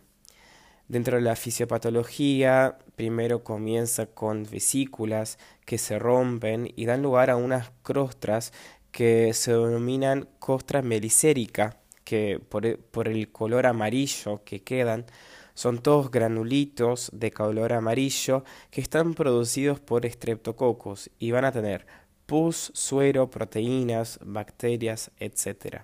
Dentro 0.88 1.18
de 1.18 1.24
la 1.24 1.36
fisiopatología, 1.36 2.77
primero 2.96 3.44
comienza 3.44 4.08
con 4.08 4.44
vesículas 4.44 5.38
que 5.65 5.77
se 5.77 6.00
rompen 6.00 6.72
y 6.75 6.86
dan 6.86 7.03
lugar 7.03 7.29
a 7.29 7.36
unas 7.36 7.72
crostras 7.84 8.53
que 8.91 9.34
se 9.34 9.51
denominan 9.51 10.27
costra 10.39 10.82
melicérica 10.82 11.78
que 12.10 12.42
por, 12.50 12.66
e, 12.66 12.78
por 12.78 13.08
el 13.08 13.32
color 13.32 13.68
amarillo 13.68 14.44
que 14.44 14.63
quedan 14.63 15.06
son 15.54 15.78
todos 15.78 16.10
granulitos 16.10 17.12
de 17.13 17.30
color 17.30 17.72
amarillo 17.72 18.44
que 18.72 18.82
están 18.82 19.13
producidos 19.13 19.80
por 19.80 20.08
estreptococos 20.08 21.12
y 21.20 21.30
van 21.30 21.46
a 21.46 21.51
tener 21.51 21.86
pus, 22.25 22.72
suero, 22.74 23.30
proteínas, 23.30 24.18
bacterias, 24.24 25.12
etc. 25.20 25.84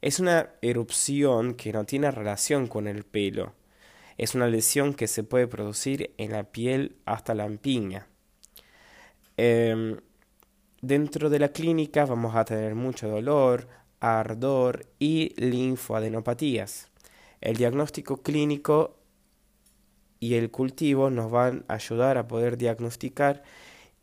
Es 0.00 0.20
una 0.20 0.54
erupción 0.62 1.52
que 1.52 1.74
no 1.74 1.84
tiene 1.84 2.10
relación 2.10 2.66
con 2.66 2.86
el 2.88 3.04
pelo. 3.04 3.52
Es 4.16 4.34
una 4.34 4.46
lesión 4.46 4.94
que 4.94 5.06
se 5.06 5.22
puede 5.22 5.48
producir 5.48 6.14
en 6.16 6.32
la 6.32 6.44
piel 6.44 6.96
hasta 7.04 7.34
la 7.34 7.44
empiña. 7.44 8.06
Em, 9.36 9.98
Dentro 10.80 11.28
de 11.28 11.40
la 11.40 11.48
clínica 11.48 12.04
vamos 12.06 12.36
a 12.36 12.44
tener 12.44 12.76
mucho 12.76 13.08
dolor, 13.08 13.66
ardor 14.00 14.86
y 14.98 15.34
linfoadenopatías. 15.36 16.88
El 17.40 17.56
diagnóstico 17.56 18.22
clínico 18.22 18.96
y 20.20 20.34
el 20.34 20.50
cultivo 20.50 21.10
nos 21.10 21.30
van 21.30 21.64
a 21.68 21.74
ayudar 21.74 22.18
a 22.18 22.26
poder 22.26 22.58
diagnosticar 22.58 23.42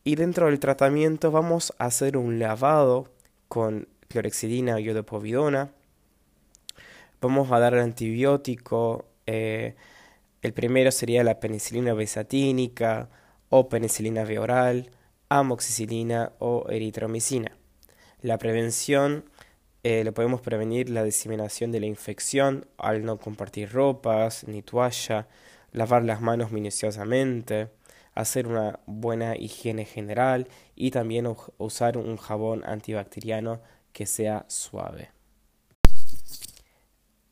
y 0.03 0.15
dentro 0.15 0.45
del 0.45 0.59
tratamiento 0.59 1.31
vamos 1.31 1.73
a 1.77 1.85
hacer 1.85 2.15
un 2.15 2.39
lavado 2.39 3.09
con 3.47 3.87
clorexidina 4.07 4.75
o 4.75 4.79
iodopovidona. 4.79 5.71
Vamos 7.21 7.51
a 7.51 7.59
dar 7.59 7.75
antibiótico. 7.75 9.05
Eh, 9.25 9.75
el 10.41 10.53
primero 10.53 10.91
sería 10.91 11.23
la 11.23 11.39
penicilina 11.39 11.93
besatínica 11.93 13.09
o 13.49 13.67
penicilina 13.67 14.23
B 14.23 14.37
oral 14.37 14.91
amoxicilina 15.29 16.33
o 16.39 16.67
eritromicina. 16.69 17.57
La 18.21 18.37
prevención 18.37 19.25
eh, 19.87 20.03
lo 20.03 20.15
podemos 20.15 20.41
prevenir 20.41 20.89
la 20.89 21.03
diseminación 21.03 21.71
de 21.71 21.79
la 21.79 21.85
infección 21.85 22.65
al 22.79 23.05
no 23.05 23.19
compartir 23.19 23.71
ropas 23.71 24.43
ni 24.47 24.63
toalla, 24.63 25.27
lavar 25.73 26.03
las 26.03 26.21
manos 26.21 26.51
minuciosamente, 26.51 27.69
hacer 28.15 28.47
una 28.47 28.79
buena 28.87 29.35
higiene 29.37 29.85
general 29.85 30.47
y 30.75 30.89
también 30.89 31.31
usar 31.59 31.99
un 31.99 32.17
jabón 32.17 32.63
antibacteriano 32.65 33.61
que 33.93 34.07
sea 34.07 34.45
suave. 34.47 35.11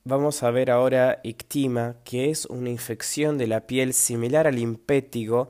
Vamos 0.04 0.44
a 0.44 0.52
ver 0.52 0.70
ahora 0.70 1.22
ictima, 1.24 1.96
que 2.04 2.30
es 2.30 2.46
una 2.46 2.70
infección 2.70 3.40
de 3.40 3.48
la 3.48 3.66
piel 3.66 3.96
similar 3.96 4.46
al 4.46 4.60
impétigo, 4.60 5.50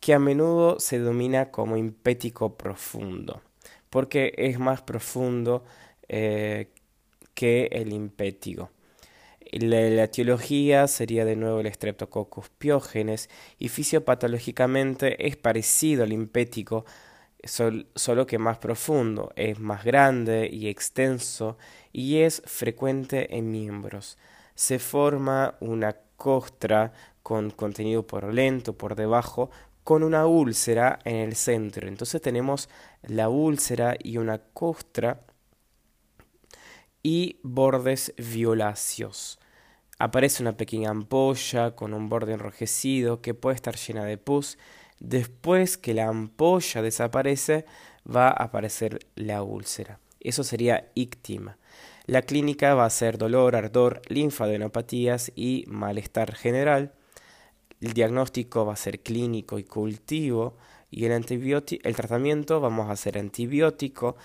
que 0.00 0.14
a 0.14 0.18
menudo 0.18 0.80
se 0.80 0.98
domina 0.98 1.52
como 1.52 1.76
impético 1.76 2.56
profundo, 2.56 3.40
porque 3.88 4.34
es 4.36 4.58
más 4.58 4.82
profundo 4.82 5.62
eh, 6.12 6.72
que 7.34 7.68
el 7.70 7.92
impétigo. 7.92 8.70
La, 9.52 10.02
etiología 10.04 10.88
sería 10.88 11.24
de 11.24 11.36
nuevo 11.36 11.60
el 11.60 11.72
Streptococcus 11.72 12.48
piógenes 12.50 13.30
y 13.60 13.68
fisiopatológicamente 13.68 15.28
es 15.28 15.36
parecido 15.36 16.02
al 16.02 16.12
impético, 16.12 16.84
solo 17.44 18.26
que 18.26 18.38
más 18.38 18.58
profundo, 18.58 19.32
es 19.36 19.60
más 19.60 19.84
grande 19.84 20.48
y 20.52 20.66
extenso 20.66 21.56
y 21.92 22.18
es 22.18 22.42
frecuente 22.44 23.36
en 23.36 23.52
miembros. 23.52 24.18
Se 24.56 24.80
forma 24.80 25.54
una 25.60 25.96
costra 26.16 26.92
con 27.22 27.50
contenido 27.50 28.04
por 28.04 28.34
lento 28.34 28.76
por 28.76 28.96
debajo 28.96 29.50
con 29.84 30.02
una 30.02 30.26
úlcera 30.26 30.98
en 31.04 31.16
el 31.16 31.36
centro. 31.36 31.86
Entonces 31.86 32.20
tenemos 32.20 32.68
la 33.02 33.28
úlcera 33.28 33.96
y 34.02 34.16
una 34.18 34.38
costra 34.38 35.20
y 37.02 37.38
bordes 37.42 38.14
violáceos. 38.16 39.38
Aparece 39.98 40.42
una 40.42 40.56
pequeña 40.56 40.90
ampolla 40.90 41.76
con 41.76 41.92
un 41.92 42.08
borde 42.08 42.32
enrojecido 42.32 43.20
que 43.20 43.34
puede 43.34 43.56
estar 43.56 43.76
llena 43.76 44.04
de 44.04 44.16
pus. 44.16 44.58
Después 44.98 45.76
que 45.76 45.94
la 45.94 46.08
ampolla 46.08 46.82
desaparece, 46.82 47.66
va 48.04 48.28
a 48.28 48.44
aparecer 48.44 49.00
la 49.14 49.42
úlcera. 49.42 50.00
Eso 50.20 50.44
sería 50.44 50.90
íctima. 50.94 51.58
La 52.06 52.22
clínica 52.22 52.74
va 52.74 52.86
a 52.86 52.90
ser 52.90 53.18
dolor, 53.18 53.56
ardor, 53.56 54.02
linfadenopatías 54.08 55.32
y 55.36 55.64
malestar 55.68 56.34
general. 56.34 56.92
El 57.80 57.92
diagnóstico 57.92 58.66
va 58.66 58.74
a 58.74 58.76
ser 58.76 59.00
clínico 59.00 59.58
y 59.58 59.64
cultivo 59.64 60.56
y 60.90 61.04
el, 61.04 61.12
el 61.12 61.96
tratamiento 61.96 62.60
vamos 62.60 62.88
a 62.88 62.92
hacer 62.92 63.16
antibiótico 63.16 64.16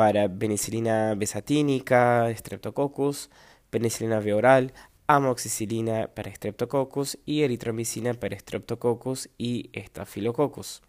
para 0.00 0.30
penicilina 0.30 1.14
besatínica, 1.14 2.32
streptococcus, 2.34 3.28
penicilina 3.68 4.18
B 4.18 4.32
oral, 4.32 4.72
amoxicilina 5.06 6.08
para 6.14 6.34
streptococcus 6.34 7.18
y 7.26 7.42
eritromicina 7.42 8.14
para 8.14 8.38
streptococcus 8.38 9.28
y 9.36 9.68
estafilococcus. 9.74 10.80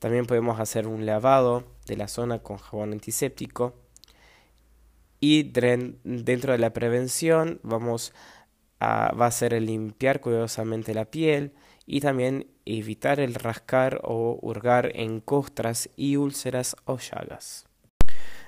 También 0.00 0.26
podemos 0.26 0.58
hacer 0.58 0.88
un 0.88 1.06
lavado 1.06 1.62
de 1.86 1.96
la 1.96 2.08
zona 2.08 2.40
con 2.40 2.56
jabón 2.56 2.94
antiséptico 2.94 3.74
y 5.20 5.44
dentro 5.44 6.50
de 6.50 6.58
la 6.58 6.72
prevención 6.72 7.60
vamos 7.62 8.12
va 8.82 9.26
a 9.26 9.30
ser 9.30 9.54
el 9.54 9.66
limpiar 9.66 10.20
cuidadosamente 10.20 10.94
la 10.94 11.04
piel 11.04 11.52
y 11.86 12.00
también 12.00 12.48
evitar 12.64 13.20
el 13.20 13.36
rascar 13.36 14.00
o 14.02 14.36
hurgar 14.42 14.90
en 14.96 15.20
costras 15.20 15.90
y 15.94 16.16
úlceras 16.16 16.74
o 16.86 16.98
llagas. 16.98 17.66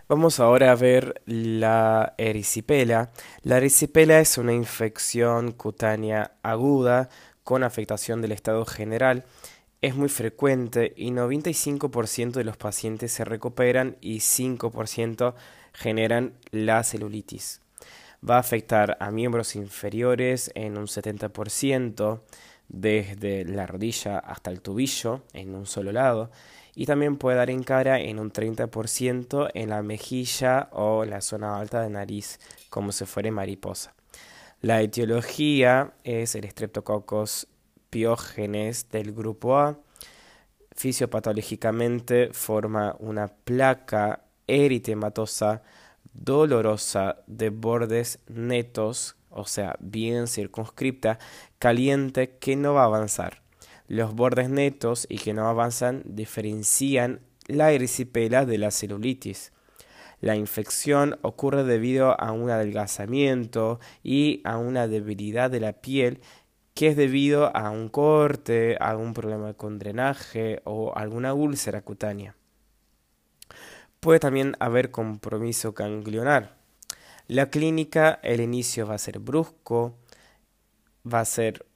Vamos 0.09 0.40
ahora 0.40 0.73
a 0.73 0.75
ver 0.75 1.21
la 1.27 2.14
erisipela. 2.16 3.11
La 3.42 3.59
erisipela 3.59 4.21
es 4.21 4.38
una 4.38 4.55
infección 4.55 5.53
cutánea 5.53 6.33
aguda 6.42 7.11
con 7.44 7.62
afectación 7.62 8.23
del 8.23 8.33
estado 8.33 8.64
general. 8.64 9.27
Es 9.83 9.94
muy 9.94 10.09
frecuente 10.09 10.94
y 10.97 11.11
95% 11.11 12.33
de 12.33 12.44
los 12.44 12.57
pacientes 12.57 13.12
se 13.12 13.27
recuperan 13.27 13.99
y 14.01 14.21
5% 14.21 15.35
generan 15.75 16.33
la 16.53 16.83
celulitis 16.85 17.61
va 18.29 18.37
a 18.37 18.40
afectar 18.40 18.97
a 19.01 19.11
miembros 19.11 19.55
inferiores 19.55 20.51
en 20.55 20.77
un 20.77 20.87
70%, 20.87 22.21
desde 22.68 23.44
la 23.44 23.66
rodilla 23.66 24.18
hasta 24.18 24.51
el 24.51 24.61
tobillo 24.61 25.23
en 25.33 25.55
un 25.55 25.66
solo 25.66 25.92
lado, 25.92 26.31
y 26.78 26.86
también 26.86 27.16
puede 27.16 27.38
dar 27.38 27.50
en 27.50 27.64
cara 27.64 27.98
en 27.98 28.20
un 28.20 28.32
30% 28.32 29.50
en 29.52 29.70
la 29.70 29.82
mejilla 29.82 30.68
o 30.70 31.04
la 31.04 31.20
zona 31.20 31.58
alta 31.58 31.82
de 31.82 31.90
nariz, 31.90 32.38
como 32.70 32.92
si 32.92 33.04
fuera 33.04 33.32
mariposa. 33.32 33.96
La 34.60 34.80
etiología 34.80 35.94
es 36.04 36.36
el 36.36 36.48
Streptococcus 36.48 37.48
piógenes 37.90 38.90
del 38.90 39.12
grupo 39.12 39.58
A. 39.58 39.80
Fisiopatológicamente 40.76 42.28
forma 42.32 42.94
una 43.00 43.26
placa 43.26 44.20
eritematosa 44.46 45.62
dolorosa 46.12 47.24
de 47.26 47.50
bordes 47.50 48.20
netos, 48.28 49.16
o 49.30 49.46
sea, 49.46 49.74
bien 49.80 50.28
circunscripta, 50.28 51.18
caliente, 51.58 52.36
que 52.38 52.54
no 52.54 52.74
va 52.74 52.82
a 52.82 52.86
avanzar. 52.86 53.47
Los 53.88 54.14
bordes 54.14 54.51
netos 54.51 55.07
y 55.09 55.16
que 55.16 55.33
no 55.33 55.48
avanzan 55.48 56.03
diferencian 56.05 57.20
la 57.46 57.72
erisipela 57.72 58.44
de 58.44 58.59
la 58.59 58.70
celulitis. 58.70 59.53
La 60.20 60.37
infección 60.37 61.18
ocurre 61.22 61.64
debido 61.64 62.20
a 62.20 62.33
un 62.33 62.51
adelgazamiento 62.51 63.81
y 64.03 64.42
a 64.44 64.59
una 64.59 64.88
debilidad 64.88 65.51
de 65.51 65.61
la 65.61 65.72
piel 65.72 66.20
que 66.74 66.88
es 66.88 66.96
debido 66.96 67.57
a 67.57 67.70
un 67.70 67.88
corte, 67.88 68.77
a 68.79 68.94
un 68.96 69.14
problema 69.14 69.55
con 69.55 69.79
drenaje 69.79 70.61
o 70.64 70.92
alguna 70.94 71.33
úlcera 71.33 71.81
cutánea. 71.81 72.37
Puede 74.01 74.20
también 74.20 74.55
haber 74.61 74.90
compromiso 74.90 75.72
ganglionar. 75.72 76.59
La 77.27 77.51
clínica, 77.51 78.20
el 78.22 78.40
inicio 78.40 78.87
va 78.87 78.94
a 78.94 78.98
ser 78.98 79.18
brusco, 79.18 79.96
va 81.11 81.20
a 81.20 81.24
ser 81.24 81.66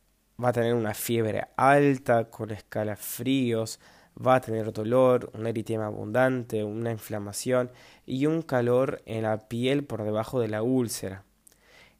va 0.43 0.49
a 0.51 0.53
tener 0.53 0.75
una 0.75 0.95
fiebre 0.95 1.47
alta 1.57 2.31
con 2.31 2.51
escalofríos, 2.51 3.81
va 4.15 4.37
a 4.37 4.41
tener 4.41 4.73
dolor, 4.73 5.31
un 5.35 5.47
eritema 5.47 5.87
abundante, 5.87 6.65
una 6.65 6.91
inflamación 6.91 7.71
y 8.07 8.27
un 8.27 8.43
calor 8.43 9.03
en 9.07 9.23
la 9.23 9.49
piel 9.49 9.85
por 9.85 10.03
debajo 10.05 10.41
de 10.41 10.49
la 10.49 10.63
úlcera. 10.63 11.25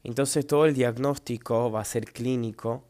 Entonces 0.03 0.45
todo 0.45 0.65
el 0.65 0.73
diagnóstico 0.73 1.71
va 1.71 1.81
a 1.81 1.85
ser 1.85 2.05
clínico 2.11 2.83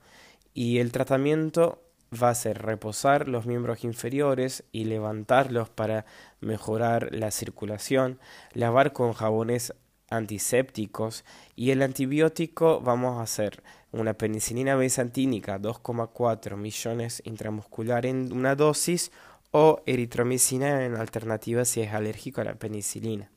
y 0.54 0.80
el 0.80 0.92
tratamiento 0.92 1.84
va 2.22 2.30
a 2.30 2.36
ser 2.36 2.62
reposar 2.62 3.28
los 3.28 3.46
miembros 3.46 3.84
inferiores 3.84 4.64
y 4.72 4.86
levantarlos 4.86 5.70
para 5.70 6.06
mejorar 6.42 7.10
la 7.12 7.32
circulación, 7.32 8.20
lavar 8.54 8.94
con 8.94 9.14
jabones 9.14 9.74
antisépticos 10.10 11.24
y 11.56 11.72
el 11.72 11.82
antibiótico 11.82 12.82
vamos 12.82 13.20
a 13.20 13.24
hacer 13.24 13.64
una 13.94 14.16
penicilina 14.16 14.76
besantínica 14.76 15.60
2,4 15.60 16.58
millones 16.58 17.22
intramuscular 17.26 18.06
en 18.06 18.34
una 18.34 18.56
dosis 18.56 19.12
o 19.52 19.82
eritromicina 19.86 20.86
en 20.86 20.96
alternativa 20.96 21.64
si 21.64 21.82
es 21.82 21.94
alérgico 21.94 22.42
a 22.42 22.46
la 22.46 22.56
penicilina. 22.56 23.30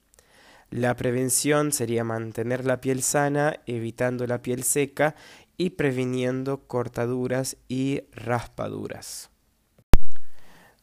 La 0.70 0.96
prevención 0.96 1.72
sería 1.72 2.02
mantener 2.02 2.64
la 2.64 2.80
piel 2.80 3.02
sana, 3.02 3.60
evitando 3.66 4.26
la 4.26 4.42
piel 4.42 4.64
seca 4.64 5.14
y 5.56 5.70
previniendo 5.70 6.66
cortaduras 6.66 7.56
y 7.68 8.02
raspaduras. 8.12 9.30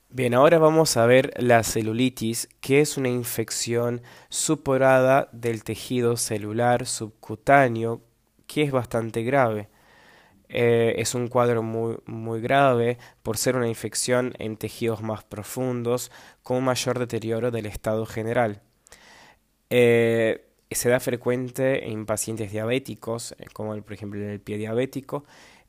Bien, 0.10 0.36
ahora 0.36 0.60
vamos 0.60 0.96
a 0.96 1.08
ver 1.08 1.34
la 1.38 1.64
celulitis, 1.64 2.48
que 2.62 2.82
es 2.82 2.98
una 2.98 3.10
infección 3.10 4.04
suporada 4.30 5.28
del 5.32 5.64
tejido 5.64 6.18
celular 6.18 6.86
subcutáneo, 6.86 8.02
es 8.62 8.72
bastante 8.72 9.24
grave. 9.24 9.70
Eh, 10.56 11.02
es 11.02 11.16
un 11.16 11.30
cuadro 11.30 11.64
muy, 11.64 11.98
muy 12.06 12.40
grave 12.40 13.00
por 13.24 13.38
ser 13.38 13.56
una 13.56 13.68
infección 13.68 14.34
en 14.38 14.56
tejidos 14.56 15.02
más 15.02 15.24
profundos 15.24 16.12
con 16.44 16.64
mayor 16.64 17.00
deterioro 17.00 17.50
del 17.50 17.66
estado 17.66 18.06
general. 18.06 18.62
Eh, 19.72 20.46
se 20.70 20.90
da 20.90 21.00
frecuente 21.00 21.90
en 21.90 22.06
pacientes 22.06 22.52
diabéticos, 22.52 23.34
eh, 23.40 23.46
como 23.52 23.76
por 23.82 23.94
ejemplo 23.94 24.22
en 24.22 24.30
el 24.30 24.40
pie 24.40 24.58
diabético. 24.58 25.26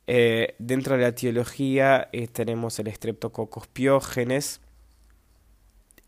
dentro 0.06 0.96
de 0.96 1.02
la 1.02 1.08
etiología 1.08 2.10
tenemos 2.32 2.78
el 2.78 2.92
Streptococcus 2.92 3.66
piógenes, 3.68 4.60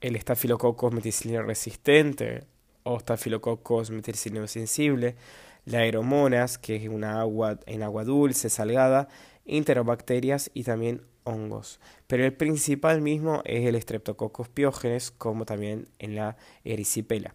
el 0.02 0.20
Staphylococcus 0.20 0.92
meticilino 0.92 1.42
resistente 1.42 2.44
o 2.82 3.00
Staphylococcus 3.00 3.90
meticilino 3.90 4.46
sensible, 4.46 5.16
la 5.66 5.80
aeromonas, 5.80 6.56
que 6.56 6.76
es 6.76 6.88
una 6.88 7.20
agua 7.20 7.60
en 7.66 7.82
agua 7.82 8.04
dulce, 8.04 8.48
salgada, 8.48 9.08
interobacterias 9.44 10.50
y 10.54 10.62
también 10.62 11.02
hongos. 11.24 11.78
Pero 12.06 12.24
el 12.24 12.32
principal 12.32 13.02
mismo 13.02 13.42
es 13.44 13.66
el 13.66 13.80
Streptococcus 13.80 14.48
piógenes, 14.48 15.10
como 15.10 15.44
también 15.44 15.88
en 15.98 16.16
la 16.16 16.36
erisipela. 16.64 17.34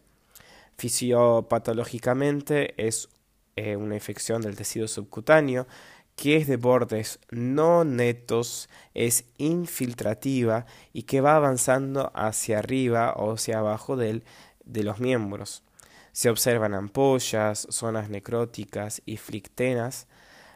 Fisiopatológicamente 0.78 2.74
es 2.84 3.10
eh, 3.56 3.76
una 3.76 3.96
infección 3.96 4.42
del 4.42 4.56
tejido 4.56 4.88
subcutáneo 4.88 5.68
que 6.16 6.38
es 6.38 6.48
de 6.48 6.58
bordes 6.58 7.20
no 7.32 7.84
netos, 7.84 8.70
es 8.94 9.26
infiltrativa 9.38 10.66
y 10.94 11.04
que 11.04 11.22
va 11.22 11.36
avanzando 11.36 12.12
hacia 12.14 12.60
arriba 12.60 13.14
o 13.14 13.34
hacia 13.34 13.60
abajo 13.60 13.96
del, 13.96 14.24
de 14.64 14.84
los 14.84 15.00
miembros. 15.00 15.64
Se 16.12 16.30
observan 16.30 16.74
ampollas, 16.74 17.68
zonas 17.70 18.10
necróticas 18.10 19.02
y 19.06 19.18
flictenas. 19.18 20.08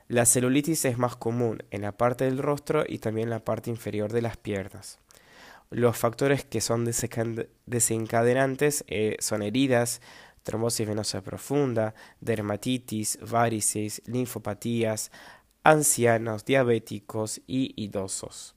La 0.08 0.26
celulitis 0.26 0.86
es 0.86 0.98
más 0.98 1.16
común 1.16 1.64
en 1.72 1.82
la 1.82 1.94
parte 1.94 2.26
del 2.26 2.38
rostro 2.38 2.84
y 2.88 3.00
también 3.00 3.28
en 3.28 3.32
la 3.32 3.46
parte 3.46 3.70
inferior 3.70 4.12
de 4.12 4.22
las 4.22 4.38
piernas. 4.38 5.00
Los 5.72 5.98
factores 5.98 6.46
que 6.46 6.62
son 6.62 6.86
desencadenantes 6.86 8.86
eh, 8.88 9.18
son 9.20 9.42
heridas, 9.42 10.02
trombosis 10.44 10.88
venosa 10.88 11.22
profunda, 11.22 11.96
dermatitis, 12.22 13.18
varices, 13.22 14.04
linfopatías, 14.06 15.12
ancianos, 15.64 16.46
diabéticos 16.46 17.42
y 17.48 17.74
idosos. 17.76 18.56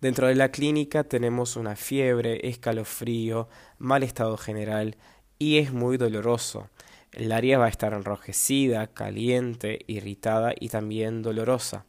Dentro 0.00 0.28
de 0.28 0.36
la 0.36 0.50
clínica 0.50 1.04
tenemos 1.04 1.56
una 1.56 1.76
fiebre, 1.76 2.48
escalofrío, 2.48 3.48
mal 3.78 4.02
estado 4.02 4.36
general, 4.36 4.96
y 5.42 5.58
es 5.58 5.72
muy 5.72 5.96
doloroso. 5.96 6.68
El 7.10 7.32
área 7.32 7.58
va 7.58 7.64
a 7.64 7.68
estar 7.68 7.92
enrojecida, 7.94 8.86
caliente, 8.86 9.80
irritada 9.88 10.54
y 10.58 10.68
también 10.68 11.20
dolorosa. 11.20 11.84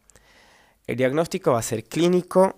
El 0.87 0.95
diagnóstico 0.97 1.51
va 1.51 1.59
a 1.59 1.61
ser 1.61 1.83
clínico, 1.83 2.55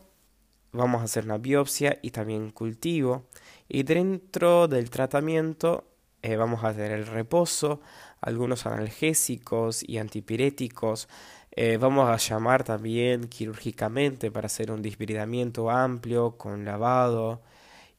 vamos 0.72 1.02
a 1.02 1.04
hacer 1.04 1.26
una 1.26 1.38
biopsia 1.38 2.00
y 2.02 2.12
también 2.12 2.50
cultivo. 2.52 3.26
Y 3.68 3.84
dentro 3.84 4.70
del 4.70 4.90
tratamiento 4.90 5.84
eh, 6.22 6.38
vamos 6.38 6.64
a 6.64 6.72
tener 6.72 6.94
el 6.94 7.08
reposo, 7.08 7.82
algunos 8.22 8.66
analgésicos 8.66 9.84
y 9.86 9.98
antipiréticos. 9.98 11.10
Eh, 11.52 11.76
vamos 11.76 12.10
a 12.10 12.16
llamar 12.16 12.64
también 12.64 13.28
quirúrgicamente 13.28 14.32
para 14.32 14.46
hacer 14.46 14.72
un 14.72 14.82
desbridamiento 14.82 15.70
amplio 15.70 16.38
con 16.38 16.64
lavado 16.64 17.42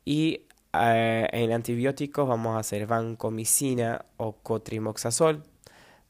y 0.02 0.45
eh, 0.82 1.28
en 1.32 1.52
antibióticos 1.52 2.28
vamos 2.28 2.56
a 2.56 2.60
hacer 2.60 2.86
vancomicina 2.86 4.04
o 4.16 4.32
cotrimoxazol 4.36 5.42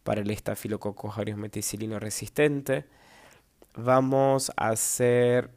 para 0.03 0.21
el 0.21 0.31
estafilococcus 0.31 1.37
meticilino 1.37 1.99
resistente. 1.99 2.87
Vamos 3.75 4.53
a 4.57 4.69
hacer 4.69 5.51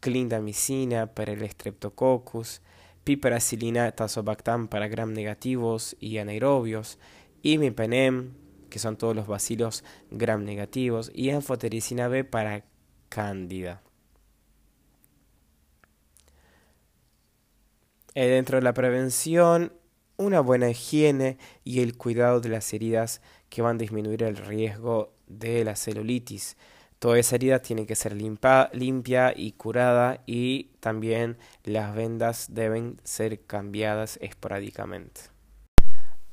clindamicina 0.00 1.06
para 1.14 1.32
el 1.32 1.48
streptococcus, 1.48 2.62
piperacilina 3.04 3.92
tazobactam 3.92 4.68
para 4.68 4.88
gram 4.88 5.12
negativos 5.12 5.96
y 6.00 6.18
anaerobios, 6.18 6.98
imipenem, 7.42 8.32
que 8.70 8.78
son 8.78 8.96
todos 8.96 9.14
los 9.14 9.26
bacilos 9.26 9.84
gram 10.10 10.44
negativos, 10.44 11.10
y 11.14 11.30
anfotericina 11.30 12.08
B 12.08 12.24
para 12.24 12.64
cándida. 13.08 13.82
Eh, 18.14 18.26
dentro 18.26 18.56
de 18.56 18.62
la 18.62 18.74
prevención, 18.74 19.72
una 20.16 20.40
buena 20.40 20.68
higiene 20.68 21.38
y 21.62 21.80
el 21.80 21.96
cuidado 21.96 22.40
de 22.40 22.48
las 22.48 22.72
heridas 22.74 23.22
que 23.48 23.62
van 23.62 23.76
a 23.76 23.78
disminuir 23.78 24.24
el 24.24 24.36
riesgo 24.36 25.14
de 25.28 25.64
la 25.64 25.76
celulitis. 25.76 26.56
Toda 26.98 27.18
esa 27.18 27.36
herida 27.36 27.60
tiene 27.60 27.86
que 27.86 27.94
ser 27.94 28.14
limpia 28.14 29.32
y 29.34 29.52
curada 29.52 30.22
y 30.26 30.70
también 30.80 31.38
las 31.64 31.94
vendas 31.94 32.48
deben 32.50 33.00
ser 33.04 33.40
cambiadas 33.46 34.18
esporádicamente. 34.20 35.22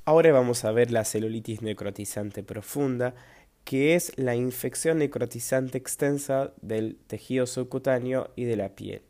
Ahora 0.03 0.31
vamos 0.31 0.65
a 0.65 0.71
ver 0.71 0.91
la 0.91 1.05
celulitis 1.05 1.61
necrotizante 1.61 2.43
profunda, 2.43 3.13
que 3.63 3.95
es 3.95 4.17
la 4.17 4.35
infección 4.35 4.97
necrotizante 4.97 5.77
extensa 5.77 6.53
del 6.61 6.97
tejido 7.07 7.45
subcutáneo 7.45 8.31
y 8.35 8.45
de 8.45 8.55
la 8.55 8.69
piel 8.69 9.06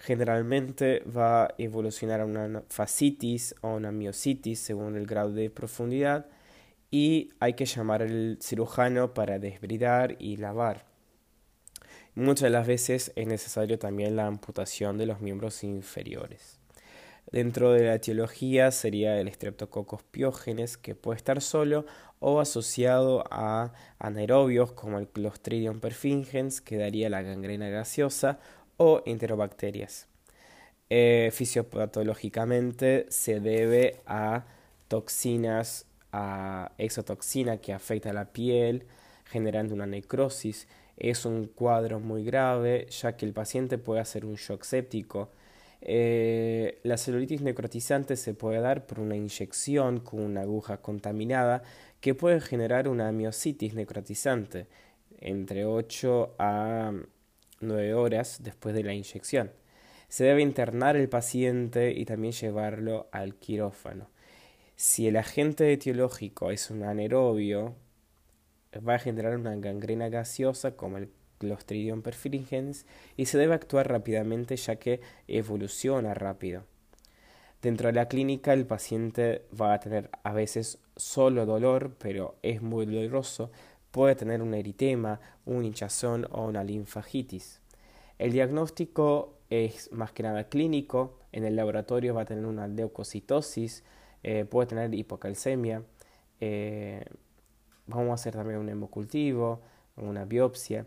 generalmente 0.00 1.00
va 1.00 1.44
a 1.44 1.54
evolucionar 1.58 2.20
a 2.20 2.24
una 2.24 2.62
fascitis 2.68 3.54
o 3.60 3.74
una 3.74 3.92
miositis 3.92 4.58
según 4.58 4.96
el 4.96 5.06
grado 5.06 5.32
de 5.32 5.50
profundidad 5.50 6.26
y 6.90 7.30
hay 7.38 7.52
que 7.52 7.66
llamar 7.66 8.02
al 8.02 8.38
cirujano 8.40 9.14
para 9.14 9.38
desbridar 9.38 10.16
y 10.18 10.38
lavar. 10.38 10.86
Muchas 12.14 12.44
de 12.44 12.50
las 12.50 12.66
veces 12.66 13.12
es 13.14 13.26
necesario 13.26 13.78
también 13.78 14.16
la 14.16 14.26
amputación 14.26 14.98
de 14.98 15.06
los 15.06 15.20
miembros 15.20 15.62
inferiores. 15.62 16.58
Dentro 17.30 17.72
de 17.72 17.84
la 17.84 17.94
etiología 17.94 18.72
sería 18.72 19.20
el 19.20 19.32
Streptococcus 19.32 20.02
piógenes, 20.02 20.76
que 20.76 20.96
puede 20.96 21.18
estar 21.18 21.40
solo 21.40 21.86
o 22.18 22.40
asociado 22.40 23.22
a 23.30 23.72
anaerobios 24.00 24.72
como 24.72 24.98
el 24.98 25.06
Clostridium 25.06 25.78
perfringens, 25.78 26.60
que 26.60 26.76
daría 26.76 27.08
la 27.08 27.22
gangrena 27.22 27.68
gaseosa, 27.68 28.40
o 28.80 29.02
enterobacterias. 29.04 30.08
Eh, 30.88 31.28
fisiopatológicamente 31.34 33.04
se 33.10 33.38
debe 33.38 34.00
a 34.06 34.46
toxinas, 34.88 35.86
a 36.12 36.72
exotoxina 36.78 37.58
que 37.58 37.74
afecta 37.74 38.08
a 38.08 38.14
la 38.14 38.32
piel, 38.32 38.86
generando 39.26 39.74
una 39.74 39.86
necrosis. 39.86 40.66
Es 40.96 41.26
un 41.26 41.44
cuadro 41.44 42.00
muy 42.00 42.24
grave, 42.24 42.86
ya 42.88 43.18
que 43.18 43.26
el 43.26 43.34
paciente 43.34 43.76
puede 43.76 44.00
hacer 44.00 44.24
un 44.24 44.36
shock 44.36 44.64
séptico. 44.64 45.28
Eh, 45.82 46.80
la 46.82 46.96
celulitis 46.96 47.42
necrotizante 47.42 48.16
se 48.16 48.32
puede 48.32 48.60
dar 48.60 48.86
por 48.86 49.00
una 49.00 49.14
inyección 49.14 50.00
con 50.00 50.20
una 50.22 50.40
aguja 50.42 50.78
contaminada 50.78 51.62
que 52.00 52.14
puede 52.14 52.40
generar 52.40 52.88
una 52.88 53.12
miositis 53.12 53.74
necrotizante 53.74 54.66
entre 55.20 55.66
8 55.66 56.34
a 56.38 56.92
nueve 57.60 57.94
horas 57.94 58.40
después 58.42 58.74
de 58.74 58.82
la 58.82 58.94
inyección. 58.94 59.52
Se 60.08 60.24
debe 60.24 60.42
internar 60.42 60.96
el 60.96 61.08
paciente 61.08 61.92
y 61.92 62.04
también 62.04 62.32
llevarlo 62.32 63.08
al 63.12 63.36
quirófano. 63.36 64.08
Si 64.76 65.06
el 65.06 65.16
agente 65.16 65.72
etiológico 65.72 66.50
es 66.50 66.70
un 66.70 66.82
anaerobio, 66.82 67.76
va 68.76 68.94
a 68.94 68.98
generar 68.98 69.36
una 69.36 69.54
gangrena 69.56 70.08
gaseosa 70.08 70.74
como 70.76 70.96
el 70.96 71.10
Clostridium 71.38 72.02
perfringens 72.02 72.86
y 73.16 73.26
se 73.26 73.38
debe 73.38 73.54
actuar 73.54 73.88
rápidamente 73.88 74.56
ya 74.56 74.76
que 74.76 75.00
evoluciona 75.28 76.14
rápido. 76.14 76.64
Dentro 77.62 77.88
de 77.88 77.92
la 77.92 78.08
clínica 78.08 78.52
el 78.52 78.66
paciente 78.66 79.42
va 79.58 79.74
a 79.74 79.80
tener 79.80 80.10
a 80.22 80.32
veces 80.32 80.78
solo 80.96 81.44
dolor, 81.44 81.94
pero 81.98 82.36
es 82.42 82.62
muy 82.62 82.86
doloroso, 82.86 83.50
Puede 83.90 84.14
tener 84.14 84.40
un 84.42 84.54
eritema, 84.54 85.20
un 85.44 85.64
hinchazón 85.64 86.26
o 86.30 86.44
una 86.44 86.62
linfagitis. 86.62 87.60
El 88.18 88.32
diagnóstico 88.32 89.34
es 89.50 89.90
más 89.92 90.12
que 90.12 90.22
nada 90.22 90.48
clínico. 90.48 91.18
En 91.32 91.44
el 91.44 91.56
laboratorio 91.56 92.14
va 92.14 92.22
a 92.22 92.24
tener 92.24 92.46
una 92.46 92.68
leucocitosis, 92.68 93.82
eh, 94.22 94.44
puede 94.44 94.68
tener 94.68 94.94
hipocalcemia. 94.94 95.82
Eh, 96.40 97.04
vamos 97.86 98.10
a 98.10 98.14
hacer 98.14 98.34
también 98.34 98.60
un 98.60 98.68
hemocultivo, 98.68 99.60
una 99.96 100.24
biopsia. 100.24 100.86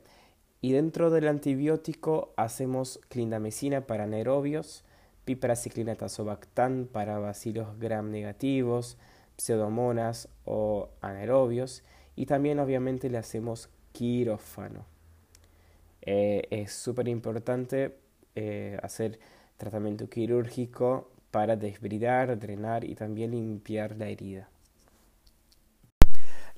Y 0.62 0.72
dentro 0.72 1.10
del 1.10 1.28
antibiótico 1.28 2.34
hacemos 2.38 3.02
clindamicina 3.10 3.86
para 3.86 4.06
anaerobios, 4.06 4.86
piperaciclina 5.26 5.96
tazobactam 5.96 6.86
para 6.86 7.20
bacilos 7.20 7.78
gram 7.80 8.12
negativos, 8.12 8.98
pseudomonas 9.36 10.30
o 10.46 10.90
anaerobios 11.02 11.84
y 12.16 12.26
también 12.26 12.60
obviamente 12.60 13.10
le 13.10 13.18
hacemos 13.18 13.70
quirófano. 13.92 14.86
Eh, 16.02 16.48
es 16.50 16.74
súper 16.74 17.08
importante 17.08 17.96
eh, 18.36 18.78
hacer 18.84 19.20
tratamiento 19.58 20.10
quirúrgico 20.10 21.12
para 21.32 21.56
desbridar, 21.56 22.38
drenar 22.38 22.84
y 22.84 22.96
también 22.96 23.32
limpiar 23.32 23.96
la 23.98 24.08
herida. 24.08 24.50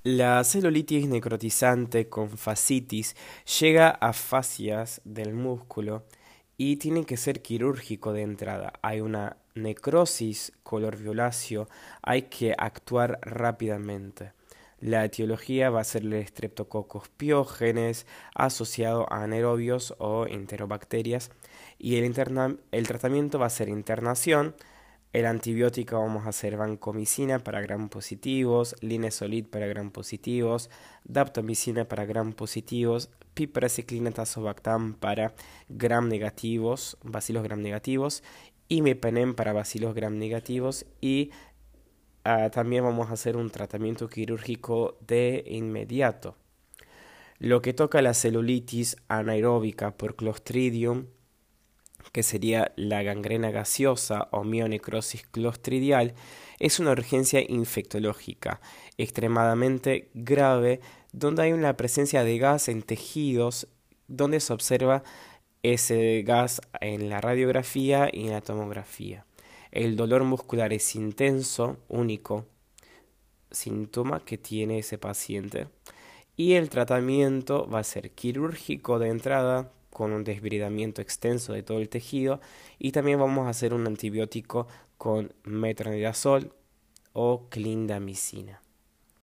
La 0.03 0.43
celulitis 0.43 1.07
necrotizante 1.07 2.09
con 2.09 2.29
fascitis 2.37 3.15
llega 3.59 3.89
a 3.89 4.13
fascias 4.13 5.01
del 5.03 5.33
músculo 5.33 6.03
y 6.57 6.75
tiene 6.77 7.05
que 7.05 7.17
ser 7.17 7.41
quirúrgico 7.41 8.13
de 8.13 8.21
entrada. 8.21 8.73
Hay 8.81 9.01
una 9.01 9.37
necrosis 9.55 10.51
color 10.63 10.97
violáceo, 10.97 11.67
hay 12.03 12.23
que 12.23 12.53
actuar 12.57 13.19
rápidamente. 13.21 14.33
La 14.79 15.05
etiología 15.05 15.69
va 15.69 15.81
a 15.81 15.85
ser 15.85 16.03
el 16.03 16.27
Streptococcus 16.27 17.09
piógenes 17.09 18.05
asociado 18.35 19.11
a 19.11 19.23
anaerobios 19.23 19.95
o 19.99 20.27
enterobacterias 20.27 21.31
y 21.77 21.95
el, 21.95 22.57
el 22.71 22.87
tratamiento 22.87 23.39
va 23.39 23.45
a 23.45 23.49
ser 23.49 23.69
internación, 23.69 24.55
el 25.13 25.25
antibiótico 25.27 25.97
vamos 25.97 26.25
a 26.25 26.29
hacer 26.29 26.57
vancomicina 26.57 27.39
para 27.39 27.61
gram 27.61 27.87
positivos, 27.87 28.75
linesolid 28.81 29.45
para 29.45 29.65
gram 29.65 29.89
positivos, 29.91 30.69
daptomicina 31.05 31.85
para 31.85 32.03
gram 32.03 32.33
positivos, 32.33 33.09
piperaciclina 33.33 34.11
tazobactam 34.11 34.93
para 34.95 35.33
gram 35.69 36.09
negativos, 36.09 36.97
bacilos 37.01 37.43
gram 37.43 37.61
negativos, 37.61 38.23
y 38.67 38.81
mepenem 38.81 39.35
para 39.35 39.53
bacilos 39.53 39.95
gram 39.95 40.17
negativos 40.17 40.85
y 40.99 41.31
ah, 42.25 42.49
también 42.49 42.83
vamos 42.83 43.09
a 43.09 43.13
hacer 43.13 43.37
un 43.37 43.49
tratamiento 43.49 44.09
quirúrgico 44.09 44.97
de 45.07 45.43
inmediato. 45.47 46.35
Lo 47.39 47.61
que 47.61 47.73
toca 47.73 48.01
la 48.01 48.13
celulitis 48.13 48.97
anaeróbica 49.07 49.91
por 49.95 50.15
Clostridium 50.15 51.07
que 52.11 52.23
sería 52.23 52.71
la 52.75 53.03
gangrena 53.03 53.51
gaseosa 53.51 54.29
o 54.31 54.43
mionecrosis 54.43 55.27
clostridial, 55.27 56.13
es 56.59 56.79
una 56.79 56.91
urgencia 56.91 57.41
infectológica 57.45 58.61
extremadamente 58.97 60.09
grave 60.13 60.79
donde 61.11 61.43
hay 61.43 61.53
una 61.53 61.75
presencia 61.75 62.23
de 62.23 62.37
gas 62.37 62.69
en 62.69 62.83
tejidos 62.83 63.67
donde 64.07 64.39
se 64.39 64.53
observa 64.53 65.03
ese 65.63 66.23
gas 66.23 66.61
en 66.79 67.09
la 67.09 67.19
radiografía 67.21 68.09
y 68.11 68.27
en 68.27 68.31
la 68.31 68.41
tomografía. 68.41 69.25
El 69.75 69.97
dolor 69.97 70.23
muscular 70.23 70.71
es 70.71 70.95
intenso, 70.95 71.75
único 71.89 72.45
síntoma 73.51 74.23
que 74.23 74.37
tiene 74.37 74.79
ese 74.79 74.97
paciente. 74.97 75.67
Y 76.37 76.53
el 76.53 76.69
tratamiento 76.69 77.67
va 77.67 77.79
a 77.79 77.83
ser 77.83 78.11
quirúrgico 78.11 78.99
de 78.99 79.09
entrada, 79.09 79.73
con 79.89 80.13
un 80.13 80.23
desbridamiento 80.23 81.01
extenso 81.01 81.51
de 81.51 81.61
todo 81.61 81.79
el 81.79 81.89
tejido 81.89 82.39
y 82.79 82.93
también 82.93 83.19
vamos 83.19 83.47
a 83.47 83.49
hacer 83.49 83.73
un 83.73 83.85
antibiótico 83.85 84.67
con 84.97 85.33
metronidazol 85.43 86.53
o 87.11 87.49
clindamicina. 87.49 88.61